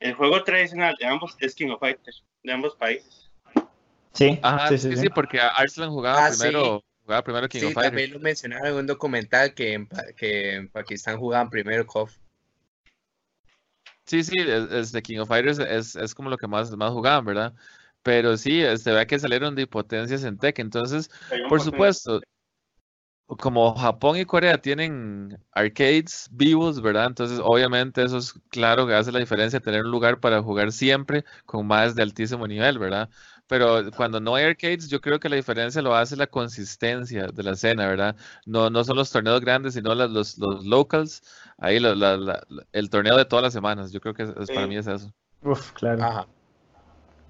[0.00, 3.30] El juego tradicional de ambos es King of Fighters, de ambos países.
[4.12, 6.84] Sí, sí, sí, sí, porque Arslan jugaba ah, primero.
[7.02, 7.84] Jugaba primero King of Fighters.
[7.86, 12.14] También lo mencionaron en un documental que en, que en Pakistán jugaban primero KOF.
[14.08, 17.26] Sí, sí, es, de King of Fighters es, es, como lo que más, más jugaban,
[17.26, 17.52] ¿verdad?
[18.02, 20.58] Pero sí, se este, ve que salieron de potencias en tech.
[20.58, 21.10] Entonces,
[21.48, 22.20] por supuesto,
[23.26, 27.06] como Japón y Corea tienen arcades vivos, ¿verdad?
[27.08, 31.26] Entonces, obviamente, eso es claro que hace la diferencia tener un lugar para jugar siempre
[31.44, 33.10] con más de altísimo nivel, ¿verdad?
[33.48, 37.42] Pero cuando no hay arcades, yo creo que la diferencia lo hace la consistencia de
[37.42, 38.14] la escena, ¿verdad?
[38.44, 41.22] No, no son los torneos grandes, sino los, los, locals,
[41.56, 43.90] ahí el torneo de todas las semanas.
[43.90, 45.12] Yo creo que para mí es eso.
[45.42, 46.04] Uf, claro.
[46.04, 46.28] Ajá.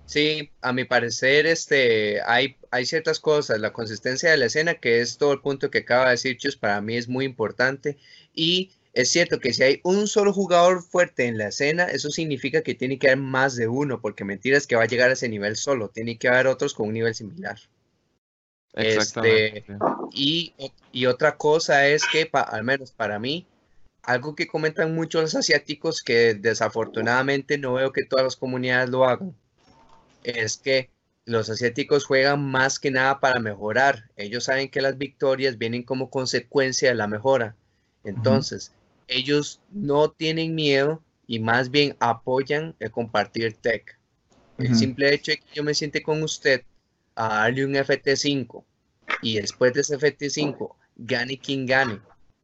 [0.09, 5.03] Sí, a mi parecer, este, hay, hay ciertas cosas, la consistencia de la escena, que
[5.03, 7.99] es todo el punto que acaba de decir Chus, para mí es muy importante.
[8.33, 12.63] Y es cierto que si hay un solo jugador fuerte en la escena, eso significa
[12.63, 15.13] que tiene que haber más de uno, porque mentira es que va a llegar a
[15.13, 17.61] ese nivel solo, tiene que haber otros con un nivel similar.
[18.73, 19.65] Este,
[20.13, 20.53] y,
[20.91, 23.47] y, otra cosa es que, al menos para mí,
[24.03, 29.05] algo que comentan mucho los asiáticos, que desafortunadamente no veo que todas las comunidades lo
[29.05, 29.33] hagan,
[30.25, 30.91] es que
[31.25, 34.11] los asiáticos juegan más que nada para mejorar.
[34.17, 37.55] Ellos saben que las victorias vienen como consecuencia de la mejora.
[38.03, 38.73] Entonces,
[39.09, 43.99] ellos no tienen miedo y más bien apoyan el compartir tech.
[44.59, 46.63] El simple hecho de que yo me siente con usted
[47.15, 48.65] a darle un FT5
[49.23, 52.01] y después de ese FT5 gane quien gane.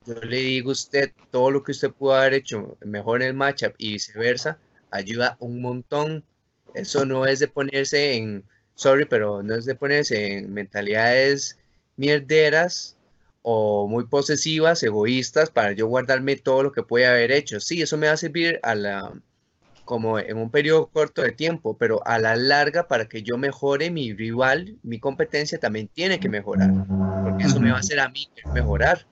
[0.07, 3.35] Yo le digo a usted todo lo que usted pudo haber hecho mejor en el
[3.35, 4.59] matchup y viceversa,
[4.91, 6.25] ayuda un montón.
[6.75, 11.59] Eso no es de ponerse en, sorry, pero no es de ponerse en mentalidades
[11.97, 12.94] mierderas
[13.47, 17.61] o muy posesivas, egoístas, para yo guardarme todo lo que puede haber hecho.
[17.61, 19.13] Sí, eso me va a servir a la,
[19.85, 23.91] como en un periodo corto de tiempo, pero a la larga para que yo mejore
[23.91, 26.71] mi rival, mi competencia también tiene que mejorar,
[27.23, 29.07] porque eso me va a hacer a mí mejorar.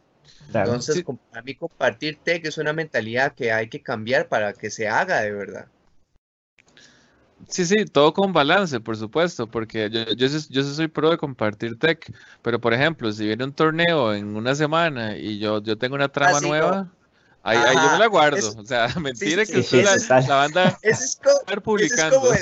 [0.48, 4.88] Entonces, para mí compartir tech es una mentalidad que hay que cambiar para que se
[4.88, 5.66] haga de verdad.
[7.48, 11.78] Sí, sí, todo con balance, por supuesto, porque yo, yo, yo, soy pro de compartir
[11.78, 15.94] tech, pero por ejemplo, si viene un torneo en una semana y yo, yo tengo
[15.94, 16.92] una trama ah, nueva,
[17.44, 18.52] Ahí, yo me la guardo.
[18.56, 22.32] o sea, mentira que la, la, banda es como, publicando.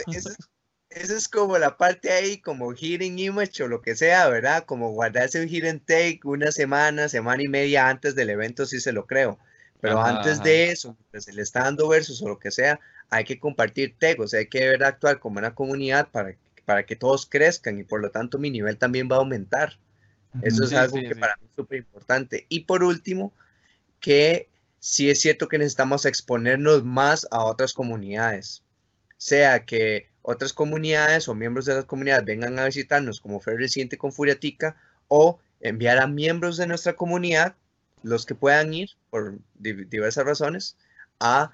[0.91, 4.65] Esa es, como la parte ahí, como hidden image o lo que sea, ¿verdad?
[4.65, 8.93] Como guardarse un hidden take una semana, semana y media antes del evento, sí se
[8.93, 9.39] lo creo.
[9.81, 13.25] Pero antes de eso, pues se le está dando versos o lo que sea, hay
[13.25, 13.95] que compartir
[14.27, 18.01] sea, hay que ver actuar como una comunidad para, para que todos crezcan y por
[18.01, 19.79] lo tanto mi nivel también va a aumentar.
[20.43, 22.47] Eso es algo que para mí es súper importante.
[22.49, 23.33] Y por último,
[23.99, 28.63] que sí es cierto que necesitamos exponernos más a otras comunidades,
[29.17, 33.99] sea que otras comunidades o miembros de las comunidades vengan a visitarnos, como fue reciente
[33.99, 34.77] con Furiatica,
[35.09, 37.57] o enviar a miembros de nuestra comunidad,
[38.03, 40.77] los que puedan ir por diversas razones,
[41.19, 41.53] a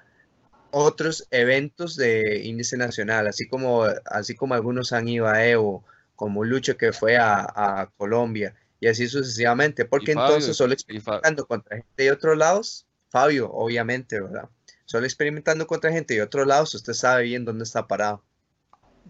[0.71, 5.83] otros eventos de índice nacional, así como, así como algunos han ido a Evo,
[6.15, 12.03] como Lucho que fue a, Colombia, y así sucesivamente, porque entonces solo experimentando contra gente
[12.03, 14.49] de otros lados, Fabio, obviamente, ¿verdad?
[14.85, 18.23] Solo experimentando contra gente de otros lados, usted sabe bien dónde está parado.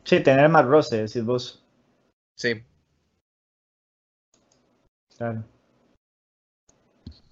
[0.04, 1.64] Sí, tener más roce, decís vos.
[2.36, 2.64] Sí.
[5.18, 5.44] Claro.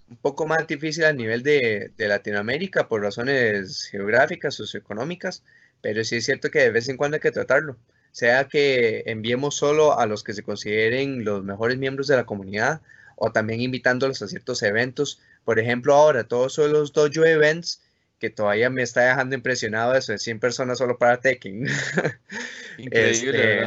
[0.10, 5.44] Un poco más difícil a nivel de, de Latinoamérica por razones geográficas, socioeconómicas,
[5.82, 7.78] pero sí es cierto que de vez en cuando hay que tratarlo.
[8.12, 12.82] Sea que enviemos solo a los que se consideren los mejores miembros de la comunidad
[13.18, 17.82] o también invitándolos a ciertos eventos por ejemplo, ahora todos los dojo events,
[18.20, 21.68] que todavía me está dejando impresionado eso de 100 personas solo para Tekken.
[22.80, 23.64] Increíble, este,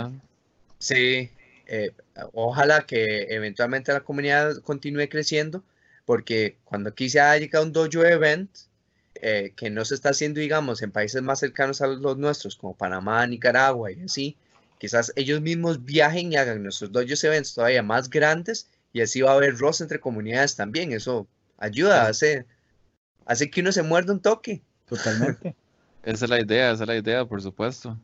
[0.81, 1.31] Sí,
[1.67, 1.93] eh,
[2.33, 5.63] ojalá que eventualmente la comunidad continúe creciendo,
[6.09, 8.49] porque cuando aquí se ha llegado un dojo event,
[9.17, 12.75] eh, que no se está haciendo, digamos, en países más cercanos a los nuestros, como
[12.75, 14.35] Panamá, Nicaragua y así,
[14.79, 19.33] quizás ellos mismos viajen y hagan nuestros dojo events todavía más grandes y así va
[19.33, 20.93] a haber roce entre comunidades también.
[20.93, 22.47] Eso ayuda, hace,
[23.27, 24.63] hace que uno se muerda un toque.
[24.89, 25.57] Totalmente.
[26.05, 27.99] esa es la idea, esa es la idea, por supuesto.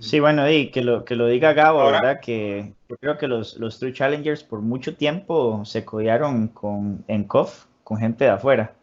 [0.00, 2.20] Sí, bueno, y que lo, que lo diga Gabo, ¿verdad?
[2.20, 7.24] Que yo creo que los, los True Challengers por mucho tiempo se codiaron con, en
[7.24, 8.74] COF con gente de afuera.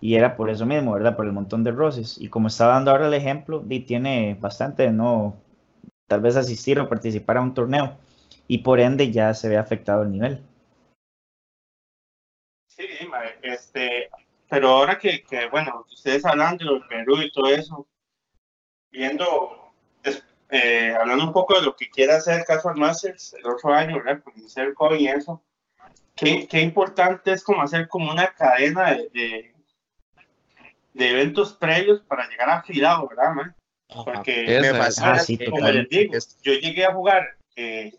[0.00, 1.16] Y era por eso mismo, ¿verdad?
[1.16, 2.18] Por el montón de roces.
[2.20, 5.36] Y como estaba dando ahora el ejemplo, y tiene bastante de no
[6.06, 7.96] tal vez asistir o participar a un torneo.
[8.46, 10.42] Y por ende ya se ve afectado el nivel.
[12.68, 12.86] Sí,
[13.42, 14.10] este,
[14.48, 17.86] pero ahora que, que, bueno, ustedes hablando del Perú y todo eso,
[18.90, 19.63] viendo,
[20.50, 24.22] eh, hablando un poco de lo que quiere hacer Casual Masters el otro año, ¿verdad?
[24.22, 25.42] Con el COVID y eso,
[26.14, 29.52] qué, qué, importante es como hacer como una cadena de,
[30.92, 33.56] de, eventos previos para llegar a afilado, ¿verdad, man?
[34.04, 37.92] Porque me pasa, ah, como les digo, yo llegué a jugar eh,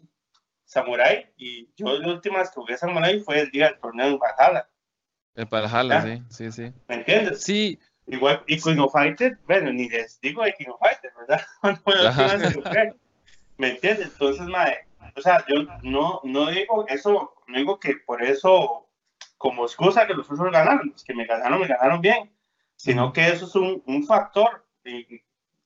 [0.65, 4.19] Samurai y yo la última vez que jugué Samurai fue el día del torneo en
[4.19, 4.69] Valhalla.
[5.35, 6.73] El Valhalla, sí, sí, sí.
[6.87, 7.43] ¿Me entiendes?
[7.43, 7.79] Sí.
[8.07, 11.41] Igual, y King of Fighter, bueno, ni les digo de King of Fighter, ¿verdad?
[13.57, 14.07] ¿Me entiendes?
[14.07, 18.87] Entonces, madre, o sea, yo no, no digo eso, no digo que por eso,
[19.37, 22.31] como excusa que los otros ganaron, los que me ganaron, me ganaron bien,
[22.75, 24.65] sino que eso es un, un factor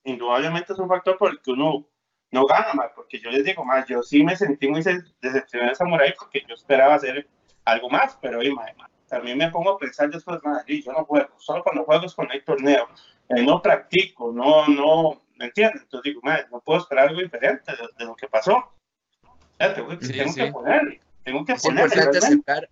[0.04, 1.86] indudablemente es un factor por el que uno
[2.30, 5.74] no gana, más porque yo les digo, más, yo sí me sentí muy decepcionado de
[5.74, 7.28] Samurai porque yo esperaba hacer
[7.64, 8.54] algo más, pero y,
[9.10, 12.32] también me pongo a pensar después, madre, yo no juego, solo cuando juego es cuando
[12.32, 12.88] hay torneo,
[13.28, 15.82] eh, no practico, no, no, ¿me entiendes?
[15.82, 18.72] Entonces digo, madre, no puedo esperar algo diferente de, lo que pasó.
[19.58, 22.70] tengo, que ponerle, tengo que es importante aceptar,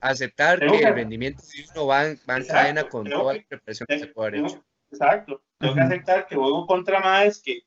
[0.00, 3.98] aceptar que, el rendimiento de uno va, va en cadena con toda la preparación que
[3.98, 4.64] se puede haber hecho.
[4.90, 7.64] Exacto, tengo que aceptar que juego contra más que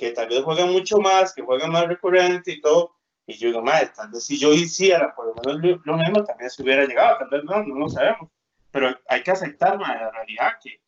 [0.00, 2.96] que tal vez juegan mucho más, que juegan más recurrente y todo.
[3.30, 6.50] Y yo digo, madre, tal vez si yo hiciera por lo menos lo mismo, también
[6.50, 8.28] se hubiera llegado, tal vez no, no lo sabemos.
[8.70, 10.80] Pero hay que aceptar, madre, la realidad que,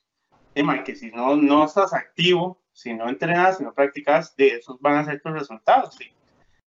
[0.55, 4.81] eh, que si no, no estás activo, si no entrenas, si no practicas, de esos
[4.81, 5.95] van a ser tus resultados.
[5.95, 6.13] ¿sí?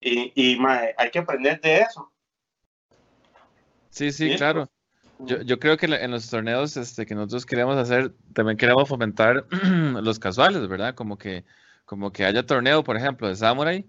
[0.01, 2.13] Y, y madre, hay que aprender de eso.
[3.91, 4.71] Sí, sí, claro.
[5.21, 9.47] Yo, yo, creo que en los torneos este, que nosotros queremos hacer, también queremos fomentar
[10.03, 10.95] los casuales, ¿verdad?
[10.95, 11.45] Como que
[11.85, 13.87] como que haya torneo, por ejemplo, de Samurai,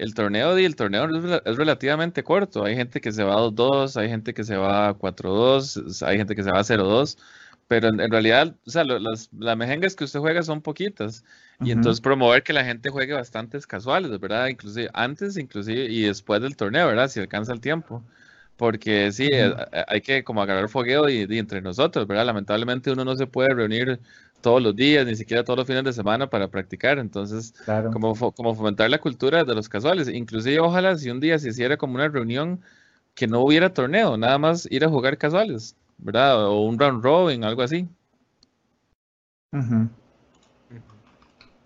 [0.00, 1.06] el torneo y el torneo
[1.44, 2.64] es, relativamente corto.
[2.64, 6.16] Hay gente que se va a 2-2, hay gente que se va a 4-2, hay
[6.16, 7.18] gente que se va a 0-2,
[7.68, 11.22] pero en, realidad, o sea, las, las mejengas que usted juega son poquitas.
[11.62, 14.48] Y entonces promover que la gente juegue bastantes casuales, ¿verdad?
[14.48, 17.08] Inclusive antes, inclusive, y después del torneo, ¿verdad?
[17.08, 18.02] Si alcanza el tiempo.
[18.56, 19.54] Porque sí, eh,
[19.86, 22.26] hay que como agarrar fogueo y, y, entre nosotros, ¿verdad?
[22.26, 24.00] Lamentablemente uno no se puede reunir
[24.40, 26.98] todos los días, ni siquiera todos los fines de semana para practicar.
[26.98, 27.54] Entonces,
[27.92, 30.08] como, como fomentar la cultura de los casuales.
[30.08, 32.60] Inclusive, ojalá si un día se hiciera como una reunión
[33.14, 36.46] que no hubiera torneo, nada más ir a jugar casuales, ¿verdad?
[36.46, 37.86] O un round robin, algo así.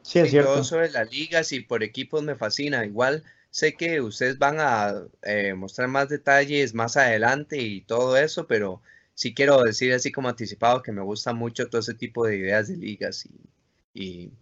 [0.03, 0.53] Sí, es cierto.
[0.53, 2.85] Todo sobre las ligas y por equipos me fascina.
[2.85, 8.47] Igual sé que ustedes van a eh, mostrar más detalles más adelante y todo eso,
[8.47, 8.83] pero
[9.15, 12.69] sí quiero decir así como anticipado que me gusta mucho todo ese tipo de ideas
[12.69, 13.29] de ligas
[13.95, 14.33] y,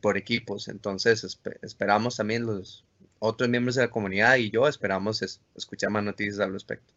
[0.00, 0.68] por equipos.
[0.68, 2.84] Entonces esperamos también los
[3.18, 5.22] otros miembros de la comunidad y yo esperamos
[5.54, 6.92] escuchar más noticias al respecto.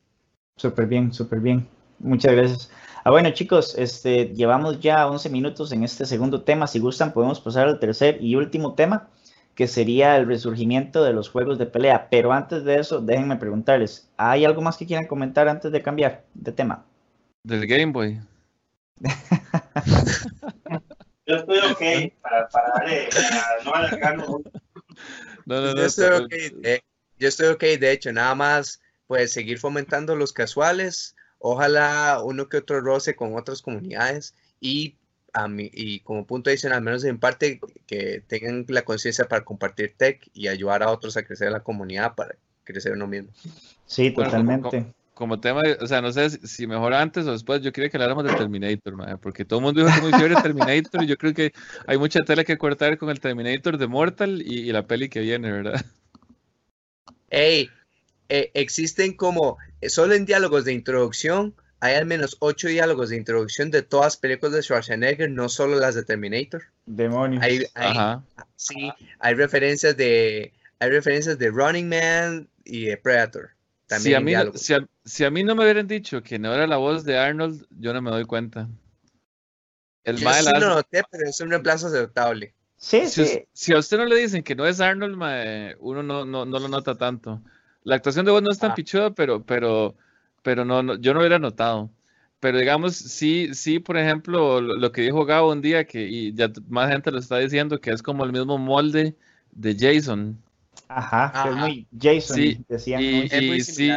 [0.55, 1.67] Súper bien, súper bien.
[1.99, 2.71] Muchas gracias.
[3.03, 6.67] Ah, bueno, chicos, este, llevamos ya 11 minutos en este segundo tema.
[6.67, 9.09] Si gustan, podemos pasar al tercer y último tema,
[9.55, 12.07] que sería el resurgimiento de los juegos de pelea.
[12.09, 16.25] Pero antes de eso, déjenme preguntarles, ¿hay algo más que quieran comentar antes de cambiar
[16.33, 16.85] de tema?
[17.47, 18.19] Del Game Boy.
[21.25, 24.29] Yo estoy ok para, para, darle, para no alargarnos.
[25.45, 26.83] No, no, no, yo, estoy okay, de,
[27.17, 32.57] yo estoy ok, de hecho, nada más pues seguir fomentando los casuales, ojalá uno que
[32.57, 34.97] otro roce con otras comunidades y
[35.31, 39.45] a mí, y como punto adicional, al menos en parte, que tengan la conciencia para
[39.45, 42.35] compartir tech y ayudar a otros a crecer la comunidad para
[42.65, 43.29] crecer uno mismo.
[43.85, 44.96] Sí, totalmente como
[45.41, 48.33] tema, o sea, no sé si mejor antes o después, yo quería que habláramos de
[48.35, 51.53] Terminator, porque todo el mundo dijo que muy chévere Terminator, y yo creo que
[51.87, 55.51] hay mucha tela que cortar con el Terminator de Mortal y, la peli que viene,
[55.51, 55.83] ¿verdad?
[57.29, 57.69] Ey,
[58.29, 63.17] eh, existen como, eh, solo en diálogos de introducción, hay al menos ocho diálogos de
[63.17, 66.63] introducción de todas las películas de Schwarzenegger, no solo las de Terminator.
[66.85, 67.43] Demonios.
[67.43, 67.65] Hay,
[68.55, 73.56] Sí, hay referencias de, hay referencias de Running Man y de Predator
[73.87, 77.03] si, a mí, si, a, mí, no me hubieran dicho que no era la voz
[77.05, 78.67] de Arnold, yo no me doy cuenta.
[80.03, 82.53] El yo sí lo noté, pero es un reemplazo aceptable.
[82.77, 83.43] Sí, si, sí.
[83.53, 85.15] Si a usted no le dicen que no es Arnold,
[85.79, 87.41] uno no, no, no, lo nota tanto.
[87.83, 88.75] La actuación de voz no es tan ah.
[88.75, 89.95] pichuda, pero, pero,
[90.43, 91.89] pero no, yo no hubiera notado.
[92.39, 96.51] Pero digamos, sí, sí, por ejemplo, lo, que dijo Gabo un día, que y ya
[96.67, 99.15] más gente lo está diciendo, que es como el mismo molde
[99.51, 100.41] de Jason.
[100.87, 103.01] Ajá, que es muy Jason, sí, decían.
[103.01, 103.91] Y, sí,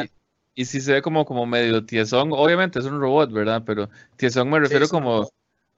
[0.54, 2.30] y sí se ve como, como medio tiesón.
[2.32, 3.62] Obviamente es un robot, ¿verdad?
[3.64, 5.30] Pero tiesón me refiero como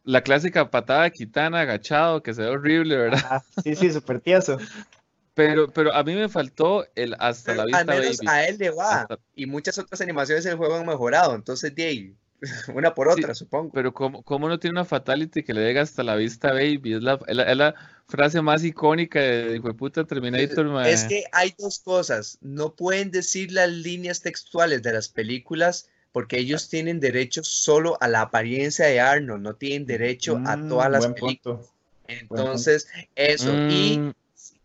[0.05, 3.43] la clásica patada de Kitana agachado, que se ve horrible, ¿verdad?
[3.63, 4.59] sí, sí, súper tieso.
[5.35, 8.69] Pero, pero a mí me faltó el hasta la vista Al menos a él le
[8.69, 9.07] va.
[9.35, 11.35] Y muchas otras animaciones del juego han mejorado.
[11.35, 12.15] Entonces, de
[12.75, 13.71] una por otra, supongo.
[13.73, 16.95] Pero ¿cómo, ¿cómo, no tiene una fatality que le llegue hasta la vista, baby?
[16.95, 17.75] Es la, es la,
[18.09, 20.87] frase más icónica de, de puta Terminator.
[20.87, 22.37] Es que hay dos cosas.
[22.43, 28.09] No pueden decir las líneas textuales de las películas porque ellos tienen derecho solo a
[28.09, 31.71] la apariencia de Arnold, no tienen derecho a mm, todas las películas.
[32.07, 33.51] Entonces, eso.
[33.71, 34.15] Y, mm.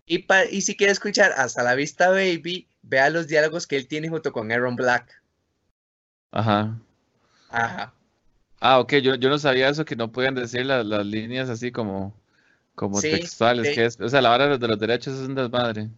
[0.07, 4.09] y, y si quiere escuchar hasta la vista, baby, vea los diálogos que él tiene
[4.09, 5.21] junto con Aaron Black.
[6.31, 6.77] Ajá.
[7.49, 7.93] Ajá.
[8.59, 12.13] Ah, ok, yo, yo no sabía eso, que no podían decir las, líneas así como,
[12.75, 15.89] como textuales, que es, o sea, la hora de los derechos es un desmadre.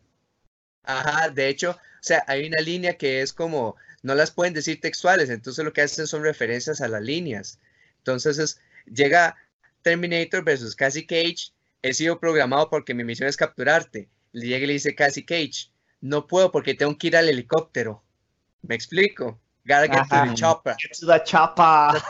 [0.84, 4.82] Ajá, de hecho, o sea, hay una línea que es como, no las pueden decir
[4.82, 7.60] textuales, entonces lo que hacen son referencias a las líneas.
[7.98, 9.38] Entonces llega
[9.82, 14.10] Terminator versus Cassie Cage, he sido programado porque mi misión es capturarte.
[14.32, 15.72] Le llega y le dice Cassie Cage,
[16.02, 18.04] no puedo porque tengo que ir al helicóptero.
[18.62, 19.40] ¿Me explico?
[19.66, 20.76] Gotta get to the chopper.
[20.80, 22.02] Get to the chopper.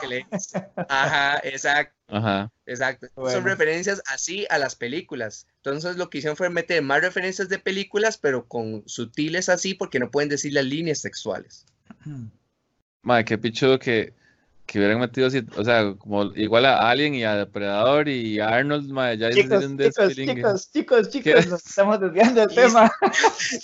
[0.90, 1.96] Ajá, exacto.
[2.08, 2.52] Ajá.
[2.66, 3.08] Exacto.
[3.16, 5.48] Son referencias así a las películas.
[5.58, 10.00] Entonces lo que hicieron fue meter más referencias de películas, pero con sutiles así porque
[10.00, 11.66] no pueden decir las líneas sexuales.
[13.02, 14.14] Madre, qué pichudo que
[14.70, 18.50] que hubieran metido así, o sea, como igual a Alien y a Depredador y a
[18.50, 22.92] Arnold, ma, ya chicos, chicos, chicos, chicos, chicos, nos estamos desviando del tema.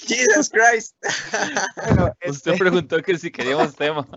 [0.07, 0.95] Jesus Christ.
[1.85, 4.07] bueno, Usted este preguntó que si queríamos tema.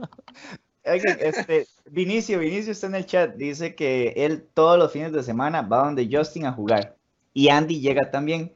[0.82, 5.60] Este, Vinicio, Vinicio está en el chat, dice que él todos los fines de semana
[5.60, 6.96] va donde Justin a jugar
[7.34, 8.54] y Andy llega también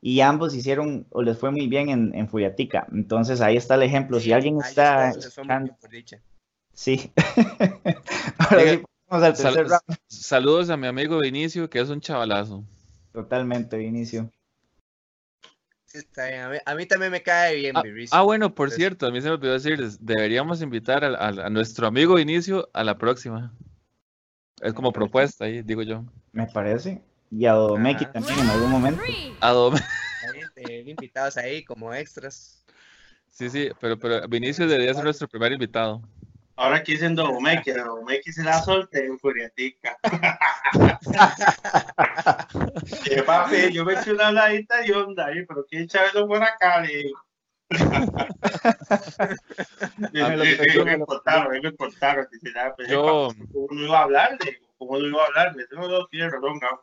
[0.00, 2.88] y ambos hicieron o les fue muy bien en, en Furiatica.
[2.92, 4.18] Entonces ahí está el ejemplo.
[4.18, 5.12] Si alguien está...
[6.78, 7.12] Sí.
[8.38, 9.66] Ahora sí, al tercer
[10.06, 12.62] Saludos a mi amigo Vinicio, que es un chavalazo.
[13.12, 14.30] Totalmente, Vinicio.
[15.86, 16.60] Sí, está bien.
[16.64, 19.34] A, mí, también me cae bien, ah, Ah, bueno, por cierto, a mí se me
[19.34, 23.52] olvidó decir, deberíamos invitar a, nuestro amigo Vinicio a la próxima.
[24.60, 26.04] Es como propuesta ahí, digo yo.
[26.30, 27.02] Me parece.
[27.32, 28.12] Y a Domeki ah.
[28.12, 29.02] también en algún momento.
[29.40, 29.84] A Domeki.
[30.86, 32.64] invitados ahí como extras.
[33.26, 36.02] Sí, sí, pero, pero Vinicio debería ser nuestro primer invitado.
[36.58, 39.96] Ahora aquí diciendo Domeki, Domeki se la solté en Furiatica.
[43.04, 46.80] que papi, yo me eché una habladita de onda ahí, pero quién lo por acá,
[46.80, 47.22] le digo.
[50.84, 52.26] me contaron, me contaron.
[52.74, 53.28] Pues, yo...
[53.52, 54.36] ¿Cómo no iba a hablar?
[54.78, 55.54] ¿Cómo no iba a hablar?
[55.54, 56.82] Le digo, no, tiene razón, no.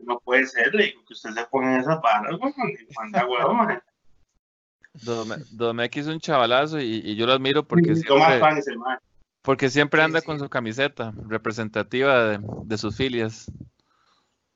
[0.00, 2.38] no puede ser, le digo, que usted se ponga en esas barras,
[2.98, 3.66] manda huevo,
[5.02, 8.40] Domecq es un chavalazo y, yo lo admiro porque siempre,
[9.42, 13.50] porque siempre anda con su camiseta representativa de, sus filias.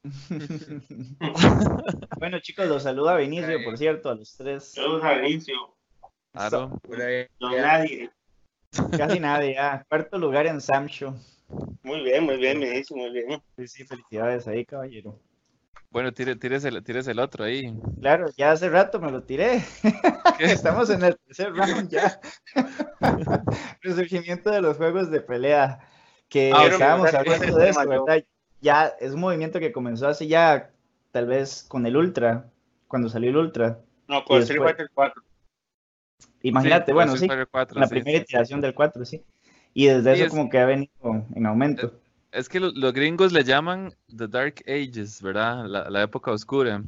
[2.18, 4.72] bueno, chicos, los saluda Vinicio, por cierto, a los tres.
[4.72, 5.76] Saludos a Vinicio.
[6.32, 6.80] Claro.
[7.40, 8.10] nadie.
[8.96, 9.84] Casi nadie, ya.
[9.88, 11.14] Cuarto lugar en Samsho.
[11.82, 13.42] Muy bien, muy bien, Vinicio, muy bien.
[13.56, 15.20] Sí, sí, felicidades ahí, caballero.
[15.90, 17.76] Bueno, tires, el, tires el otro ahí.
[18.00, 19.64] Claro, ya hace rato me lo tiré.
[20.38, 22.20] Estamos en el tercer round ya.
[23.82, 25.80] Resurgimiento de los juegos de pelea.
[26.28, 28.24] Que ah, estábamos hablando de eso, ¿verdad?
[28.60, 30.70] Ya es un movimiento que comenzó hace ya,
[31.10, 32.48] tal vez con el Ultra,
[32.86, 33.80] cuando salió el Ultra.
[34.06, 35.22] No, con el Street Fighter 4.
[36.42, 37.26] Imagínate, bueno, sí.
[37.26, 39.24] la primera iteración del 4, sí.
[39.74, 41.92] Y desde eso como que ha venido en aumento
[42.32, 45.66] es que los, gringos le llaman The Dark Ages, ¿verdad?
[45.66, 46.82] La, época oscura.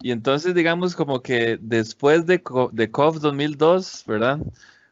[0.00, 4.40] Y entonces, digamos, como que después de, de KOF 2002, ¿verdad?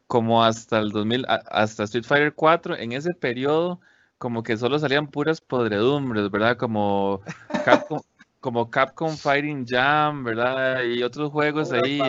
[0.07, 3.81] Como hasta el 2000, hasta Street Fighter 4, en ese periodo,
[4.19, 6.57] como que solo salían puras podredumbres, ¿verdad?
[6.57, 7.23] Como
[7.65, 8.01] Capcom,
[8.41, 10.83] como Capcom Fighting Jam, ¿verdad?
[10.85, 12.01] Y otros juegos ahí.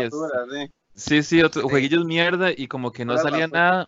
[0.95, 1.23] sí.
[1.23, 3.87] sí, otros jueguillos mierda y como que no salía nada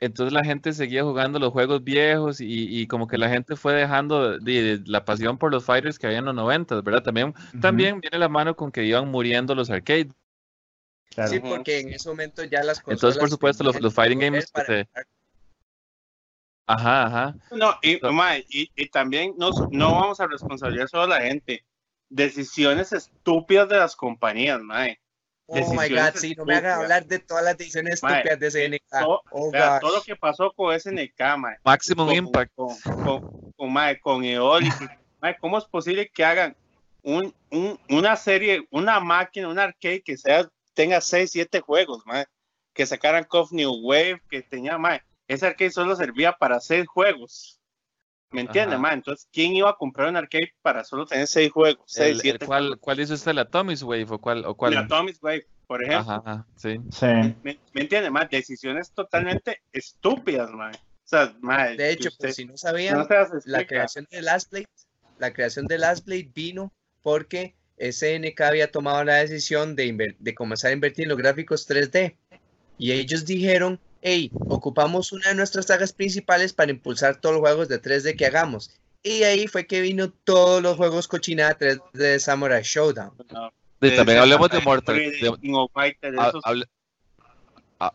[0.00, 4.38] entonces la gente seguía jugando los juegos viejos y, como que la gente fue dejando
[4.40, 7.02] la pasión por los fighters que había en los 90, ¿verdad?
[7.02, 10.08] También, también viene la mano con que iban muriendo los arcades.
[11.26, 12.96] Sí, porque en ese momento ya las cosas.
[12.96, 14.50] Entonces, por supuesto, los, los fighting games...
[16.66, 17.34] Ajá, ajá.
[17.50, 17.98] No, y,
[18.76, 21.64] y, también no, no vamos a responsabilizar solo a la gente.
[22.08, 25.00] Decisiones estúpidas de las compañías, mae.
[25.52, 29.00] Oh my god, sí, no me hagan hablar de todas las decisiones estúpidas de SNK.
[29.00, 31.56] Todo, oh, todo lo que pasó con SNK, mae.
[31.64, 32.52] Maximum Impact.
[32.54, 34.72] Con, con, con, mae, con Eolic.
[35.40, 36.56] ¿Cómo es posible que hagan
[37.02, 42.26] un, un, una serie, una máquina, un arcade que sea, tenga 6, 7 juegos, mae?
[42.72, 45.02] Que sacaran KOF New Wave, que tenía, mae.
[45.26, 47.59] Ese arcade solo servía para 6 juegos.
[48.32, 48.94] ¿Me entiendes, man?
[48.94, 51.82] Entonces, ¿quién iba a comprar un arcade para solo tener seis juegos?
[51.86, 54.44] Seis, siete ¿cuál, ¿Cuál hizo usted, la Atomic Wave o cuál?
[54.44, 54.74] O cuál?
[54.74, 56.12] La Atomic Wave, por ejemplo.
[56.12, 56.80] Ajá, sí.
[56.92, 57.06] sí.
[57.42, 58.28] ¿Me, entiendes, man?
[58.30, 60.72] Decisiones totalmente estúpidas, man.
[60.74, 63.04] O sea, man, de hecho, pues, si no sabían,
[63.46, 64.68] la creación de Last Blade,
[65.18, 66.72] la creación de Last Blade vino
[67.02, 72.14] porque SNK había tomado la decisión de, de comenzar a invertir en los gráficos 3D.
[72.78, 77.68] Y ellos dijeron, hey, ocupamos una de nuestras sagas principales para impulsar todos los juegos
[77.68, 78.70] de 3D que hagamos.
[79.02, 83.12] Y ahí fue que vino todos los juegos cochina 3D de Samurai Showdown.
[83.78, 85.00] también hablemos de Mortal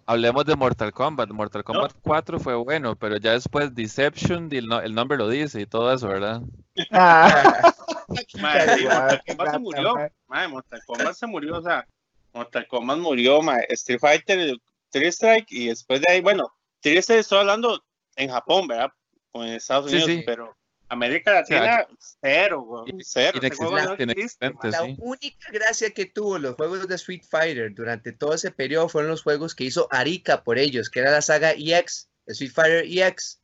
[0.08, 1.30] Hablemos de Mortal Kombat.
[1.30, 5.94] Mortal Kombat 4 fue bueno, pero ya después Deception, el, nombre lo dice y todo
[5.94, 6.42] eso, ¿verdad?
[6.92, 7.72] Ah.
[8.08, 9.96] Mortal Kombat se murió.
[10.50, 11.88] Mortal Kombat se murió, o sea,
[12.34, 13.40] Mortal Kombat murió,
[13.70, 14.58] Street Fighter
[14.90, 17.84] Three Strike y después de ahí, bueno, Three Strike estoy hablando
[18.16, 18.92] en Japón, ¿verdad?
[19.32, 20.56] O en Estados Unidos, pero
[20.90, 21.88] América Latina,
[22.22, 23.40] cero, cero.
[24.64, 29.12] la, única gracia que tuvo los juegos de Street Fighter durante todo ese periodo fueron
[29.12, 33.42] los juegos que hizo Arica por ellos, que era la saga EX, Street Fighter EX.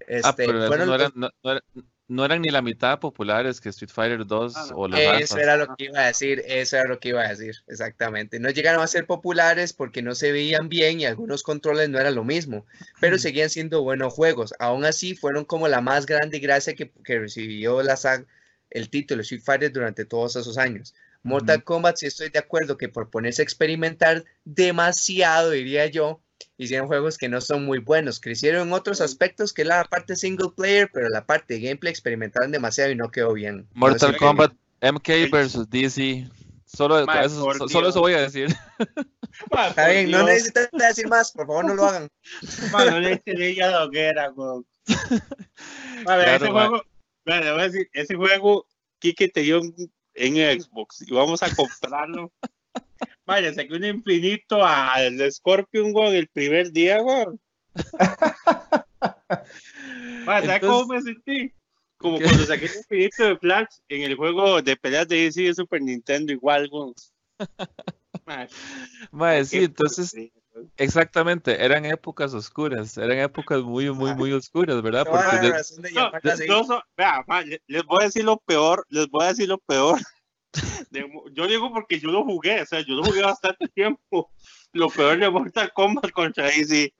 [0.00, 1.30] ah, este, no, eran, no
[2.18, 5.74] eran ni la mitad populares que Street Fighter 2 ah, o los Eso era lo
[5.76, 8.40] que iba a decir, eso era lo que iba a decir, exactamente.
[8.40, 12.14] No llegaron a ser populares porque no se veían bien y algunos controles no eran
[12.14, 12.66] lo mismo,
[13.00, 14.54] pero seguían siendo buenos juegos.
[14.58, 17.96] Aún así, fueron como la más grande gracia que, que recibió la
[18.70, 20.94] el título Street Fighter durante todos esos años.
[21.22, 26.22] Mortal Kombat, sí estoy de acuerdo que por ponerse a experimentar demasiado, diría yo,
[26.56, 28.20] hicieron juegos que no son muy buenos.
[28.20, 32.52] Crecieron en otros aspectos que la parte single player, pero la parte de gameplay experimentaron
[32.52, 33.66] demasiado y no quedó bien.
[33.74, 36.28] Mortal Kombat MK versus DC.
[36.64, 38.48] Solo, eso, solo eso voy a decir.
[39.68, 42.08] Está bien, no necesitas decir más, por favor no lo hagan.
[42.72, 44.32] no le ya lo que era,
[46.04, 46.82] Vale, ese juego,
[47.24, 48.66] vale, voy a decir, ese juego
[49.00, 49.60] Kike te dio
[50.14, 52.32] en Xbox y vamos a comprarlo
[53.30, 57.26] Vaya, saqué un infinito al Scorpion, güey, el primer día, güey.
[60.26, 61.52] Vaya, ¿sabes cómo me sentí?
[61.96, 65.54] Como cuando saqué el infinito de Flash en el juego de peleas de DC de
[65.54, 66.92] Super Nintendo, igual, güey.
[69.12, 70.12] Vaya, sí, entonces,
[70.76, 75.06] exactamente, eran épocas oscuras, eran épocas muy, muy, muy oscuras, ¿verdad?
[75.08, 75.52] Porque
[76.96, 77.22] vea,
[77.68, 80.00] les voy a decir lo peor, les voy a decir lo peor
[81.32, 84.30] yo digo porque yo lo jugué, o sea, yo lo jugué bastante tiempo.
[84.72, 86.92] Lo peor de Mortal Kombat contra AC.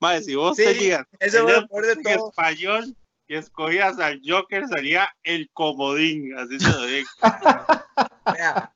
[0.00, 2.96] Madre, si vos tenías eso en español
[3.28, 7.08] que escogías al Joker, salía el comodín, así se lo digo.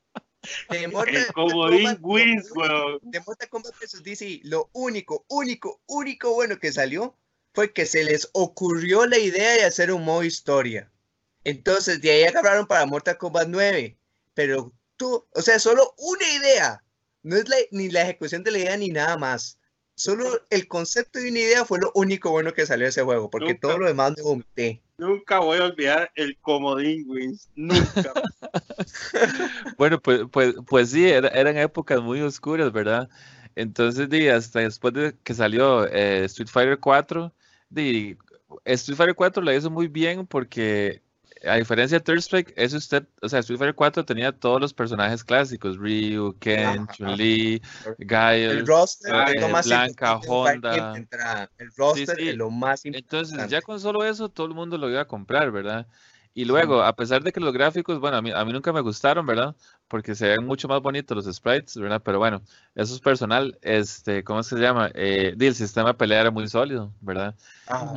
[0.68, 3.00] el comodín wins, weón.
[3.02, 7.16] De Mortal Kombat vs DC, lo único, único, único bueno que salió
[7.52, 10.88] fue que se les ocurrió la idea de hacer un modo historia.
[11.42, 13.98] Entonces, de ahí agarraron para Mortal Kombat 9
[14.36, 16.84] pero tú, o sea, solo una idea,
[17.22, 19.58] no es ni la ejecución de la idea ni nada más.
[19.94, 23.30] Solo el concepto de una idea fue lo único bueno que salió de ese juego,
[23.30, 24.82] porque todo lo demás me vomité.
[24.98, 27.48] Nunca voy a olvidar el comodín, Wins.
[27.54, 28.12] Nunca.
[29.78, 33.08] bueno, pues, pues, pues sí, eran épocas muy oscuras, ¿verdad?
[33.54, 37.32] Entonces, di, hasta después de que salió eh, Street Fighter 4,
[37.70, 38.18] di,
[38.66, 41.00] Street Fighter 4 la hizo muy bien porque
[41.48, 44.74] a diferencia de Third Strike, es usted, o sea, Street Fighter 4 tenía todos los
[44.74, 47.62] personajes clásicos, Ryu, Ken, Chun-Li,
[47.98, 49.12] Guile, el roster,
[49.64, 50.94] Blanca, Honda.
[51.58, 53.16] El roster es lo más importante.
[53.16, 55.86] Entonces, ya con solo eso, todo el mundo lo iba a comprar, ¿verdad?
[56.36, 58.82] Y luego, a pesar de que los gráficos, bueno, a mí, a mí nunca me
[58.82, 59.56] gustaron, ¿verdad?
[59.88, 62.02] Porque se ven mucho más bonitos los sprites, ¿verdad?
[62.04, 62.42] Pero bueno,
[62.74, 63.58] eso es personal.
[63.62, 64.90] Este, ¿cómo se llama?
[64.92, 67.34] Eh, el sistema de pelea era muy sólido, ¿verdad?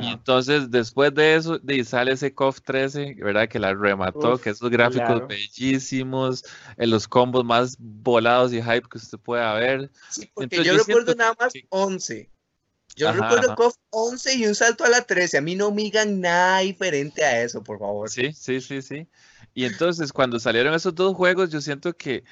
[0.00, 3.46] Y entonces, después de eso, de, sale ese KOF 13, ¿verdad?
[3.46, 6.42] Que la remató, que esos gráficos bellísimos,
[6.78, 9.90] en los combos más volados y hype que usted pueda ver.
[10.08, 12.30] Sí, porque yo, recuerdo nada más 11.
[12.96, 15.38] Yo recuerdo KOF 11 y un salto a la 13.
[15.38, 18.10] A mí no me digan nada diferente a eso, por favor.
[18.10, 19.08] Sí, sí, sí, sí.
[19.54, 22.24] Y entonces, cuando salieron esos dos juegos, yo siento que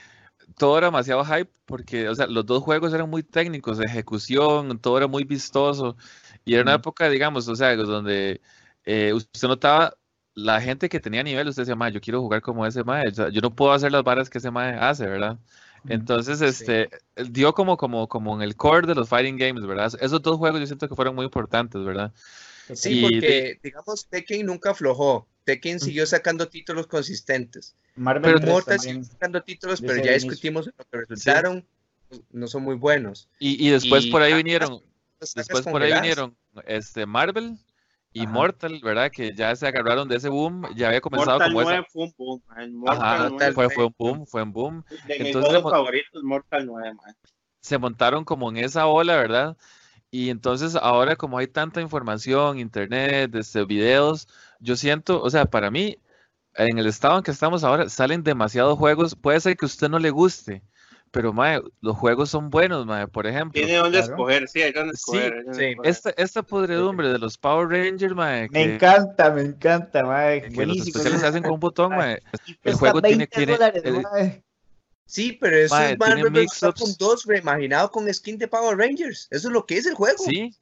[0.56, 4.98] todo era demasiado hype porque, o sea, los dos juegos eran muy técnicos, ejecución, todo
[4.98, 5.96] era muy vistoso.
[6.44, 8.40] Y era una época, digamos, o sea, donde
[8.84, 9.94] eh, usted notaba
[10.34, 13.54] la gente que tenía nivel, usted decía, yo quiero jugar como ese mae, yo no
[13.54, 15.38] puedo hacer las varas que ese mae hace, ¿verdad?
[15.88, 16.90] Entonces, este,
[17.30, 19.92] dio como, como, como en el core de los fighting games, ¿verdad?
[20.00, 22.12] Esos dos juegos yo siento que fueron muy importantes, ¿verdad?
[22.74, 25.26] Sí, porque, digamos, Tekken nunca aflojó.
[25.44, 27.74] Tekken siguió sacando títulos consistentes.
[27.96, 31.66] Marvel pero Mortal siguió sacando títulos, pero ya discutimos lo que resultaron,
[32.30, 33.28] no son muy buenos.
[33.38, 34.82] Y, y después por ahí vinieron,
[35.34, 36.36] después por ahí vinieron
[36.66, 37.58] este, Marvel,
[38.12, 39.10] Immortal, ¿verdad?
[39.10, 42.14] Que ya se agarraron de ese boom, ya había comenzado Mortal como 9 fue un
[42.16, 42.42] boom.
[42.88, 44.84] Ajá, fue, fue, un boom, fue un boom.
[45.06, 47.16] De Entonces, mis favoritos, Mortal 9, man.
[47.60, 49.56] Se montaron como en esa ola, ¿verdad?
[50.10, 54.26] Y entonces ahora como hay tanta información, internet, desde videos,
[54.58, 55.98] yo siento, o sea, para mí,
[56.54, 59.88] en el estado en que estamos ahora, salen demasiados juegos, puede ser que a usted
[59.90, 60.62] no le guste,
[61.10, 63.52] pero mae, los juegos son buenos, mae, por ejemplo.
[63.52, 65.44] Tiene donde escoger, sí, hay donde escoger.
[65.52, 68.48] Sí, Esta, esta podredumbre de los Power Rangers, mae.
[68.50, 70.42] me encanta, me encanta, mae.
[70.42, 72.20] Que los especiales se hacen con un botón, mae.
[72.62, 73.56] El juego tiene, tiene
[75.08, 79.26] Sí, pero eso es Marvel con dos reimaginado con skin de Power Rangers.
[79.30, 80.18] Eso es lo que es el juego.
[80.18, 80.54] Sí,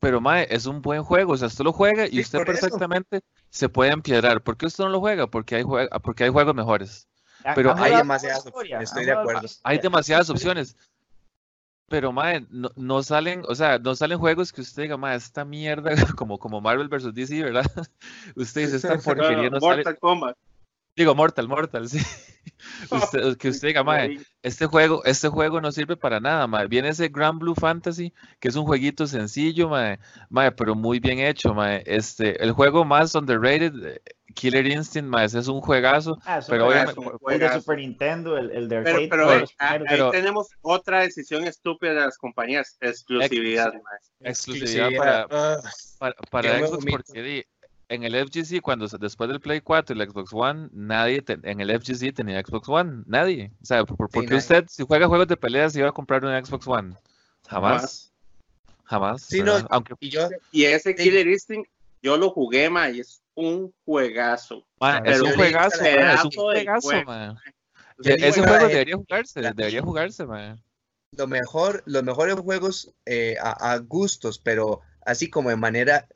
[0.00, 1.32] pero mae, es un buen juego.
[1.32, 4.42] O sea, usted lo juega y usted perfectamente se puede empiedrar.
[4.42, 5.28] ¿Por qué usted no lo juega?
[5.28, 5.64] Porque hay,
[6.02, 7.08] porque hay juegos mejores.
[7.54, 9.48] Pero hay demasiadas opciones, estoy de acuerdo.
[9.62, 10.76] Hay demasiadas opciones.
[11.88, 15.44] pero mae, no, no, salen, o sea, no salen juegos que usted diga, mae, esta
[15.44, 17.12] mierda, como, como Marvel vs.
[17.12, 17.64] DC, ¿verdad?
[18.36, 20.36] usted dice, esta porquería no Mortal Kombat.
[20.96, 21.98] Digo, Mortal, Mortal, sí.
[22.90, 26.66] usted, que usted diga, mae, este juego, este juego no sirve para nada, mae.
[26.66, 31.18] Viene ese Grand Blue Fantasy, que es un jueguito sencillo, mae, mae pero muy bien
[31.18, 31.82] hecho, mae.
[31.86, 34.02] Este, el juego más underrated eh,
[34.34, 36.18] Killer Instinct, más es un juegazo.
[36.24, 39.08] Ah, pero obviamente, el de Super Nintendo, el, el de arcade.
[39.08, 39.28] Pero,
[39.58, 43.72] pero, ahí tenemos otra decisión estúpida de las compañías, exclusividad.
[44.20, 45.28] exclusividad, para,
[45.98, 47.46] para, para Xbox, porque
[47.90, 51.80] en el FGC, cuando después del Play 4 y el Xbox One, nadie en el
[51.80, 53.50] FGC tenía Xbox One, nadie.
[53.60, 56.68] O sea, ¿por, qué usted, si juega juegos de peleas, iba a comprar un Xbox
[56.68, 56.94] One?
[57.48, 58.12] Jamás.
[58.84, 59.22] Jamás.
[59.22, 59.94] Sí, no, Aunque...
[59.98, 61.68] y, yo, y ese Killer Instinct,
[62.00, 64.66] yo lo jugué, ma, y es un juegazo.
[65.04, 66.90] es, un juegazo es un juegazo,
[68.02, 70.62] Ese juego debería jugarse, debería jugarse, man.
[71.12, 76.06] Lo mejor, los mejores juegos eh, a, gustos, pero así como de manera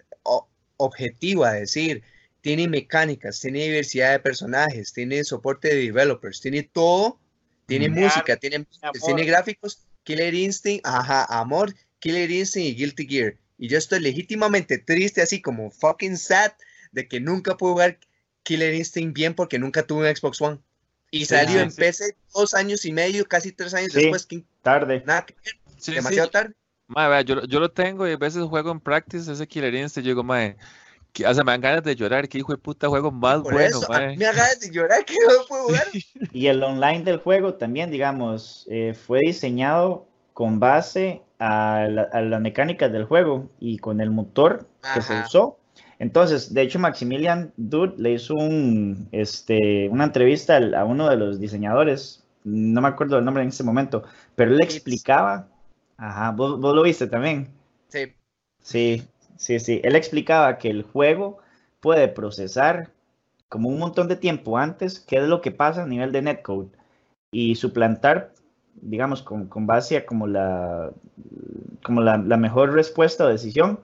[0.76, 2.02] objetiva, decir,
[2.40, 7.18] tiene mecánicas, tiene diversidad de personajes, tiene soporte de developers, tiene todo,
[7.66, 8.66] tiene música, tiene,
[9.04, 13.34] tiene gráficos, Killer Instinct, ajá, amor, Killer Instinct y Guilty Gear.
[13.56, 16.52] Y yo estoy legítimamente triste, así como fucking sad,
[16.95, 17.99] de que nunca pude jugar
[18.45, 20.59] Killer Instinct bien porque nunca tuve un Xbox One.
[21.11, 24.26] Y salió en PC dos años y medio, casi tres años después.
[24.62, 25.03] tarde.
[25.07, 25.26] Nada
[25.86, 26.55] demasiado tarde.
[27.24, 30.05] yo, yo, lo tengo y a veces juego en practice ese Killer Instinct.
[30.05, 30.57] Yo digo, madre,
[31.12, 32.28] que, o sea, me dan ganas de llorar.
[32.28, 35.64] Que hijo de puta juego más bueno, me dan ganas de llorar que no puedo
[35.64, 35.86] jugar.
[36.32, 42.90] y el online del juego también, digamos, eh, fue diseñado con base a, las mecánicas
[42.90, 45.59] del juego y con el motor que se usó
[45.99, 51.38] entonces, de hecho, Maximilian Dude le hizo un, este, una entrevista a uno de los
[51.38, 54.03] diseñadores, no me acuerdo el nombre en ese momento,
[54.34, 55.49] pero él le explicaba,
[55.97, 57.49] ajá, ¿vos, lo viste también.
[57.88, 58.12] Sí.
[58.61, 59.80] Sí, sí, sí.
[59.84, 61.38] Él explicaba que el juego
[61.80, 62.90] puede procesar
[63.49, 66.70] como un montón de tiempo antes qué es lo que pasa a nivel de netcode
[67.30, 68.32] y suplantar,
[68.74, 70.90] digamos, con, base a como la,
[71.84, 73.78] como la mejor respuesta o decisión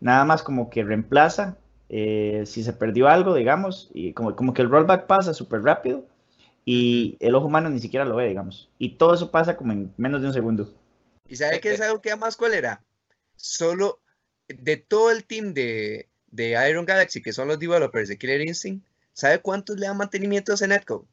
[0.00, 1.56] nada más como que reemplaza
[1.88, 6.06] eh, si se perdió algo, digamos, y como, como que el rollback pasa súper rápido
[6.64, 8.70] y el ojo humano ni siquiera lo ve, digamos.
[8.78, 10.72] Y todo eso pasa como en menos de un segundo.
[11.28, 12.82] ¿Y sabe qué es algo que más cólera?
[13.36, 14.00] Solo
[14.48, 18.86] de todo el team de, de Iron Galaxy, que son los developers de Killer Instinct,
[19.12, 21.06] ¿sabe cuántos le dan mantenimiento a Netcode?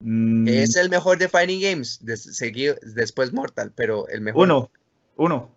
[0.00, 0.48] Mm.
[0.48, 4.44] Es el mejor de Fighting Games, seguido, después Mortal, pero el mejor.
[4.44, 4.70] Uno,
[5.16, 5.50] uno.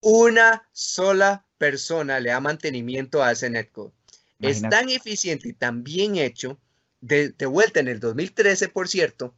[0.00, 3.92] Una sola persona le da mantenimiento a ese netcode.
[4.40, 6.58] Es tan eficiente y tan bien hecho,
[7.00, 9.32] de, vuelta en el 2013, por cierto,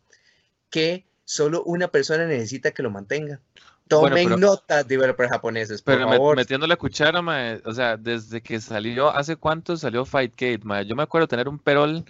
[0.71, 3.41] que solo una persona necesita que lo mantenga.
[3.89, 6.35] Tomen nota, notas, developers japoneses, por pero favor.
[6.35, 7.21] metiendo la cuchara,
[7.67, 12.07] o sea, desde que salió, ¿hace cuánto salió Fightcade, Yo me acuerdo tener un perol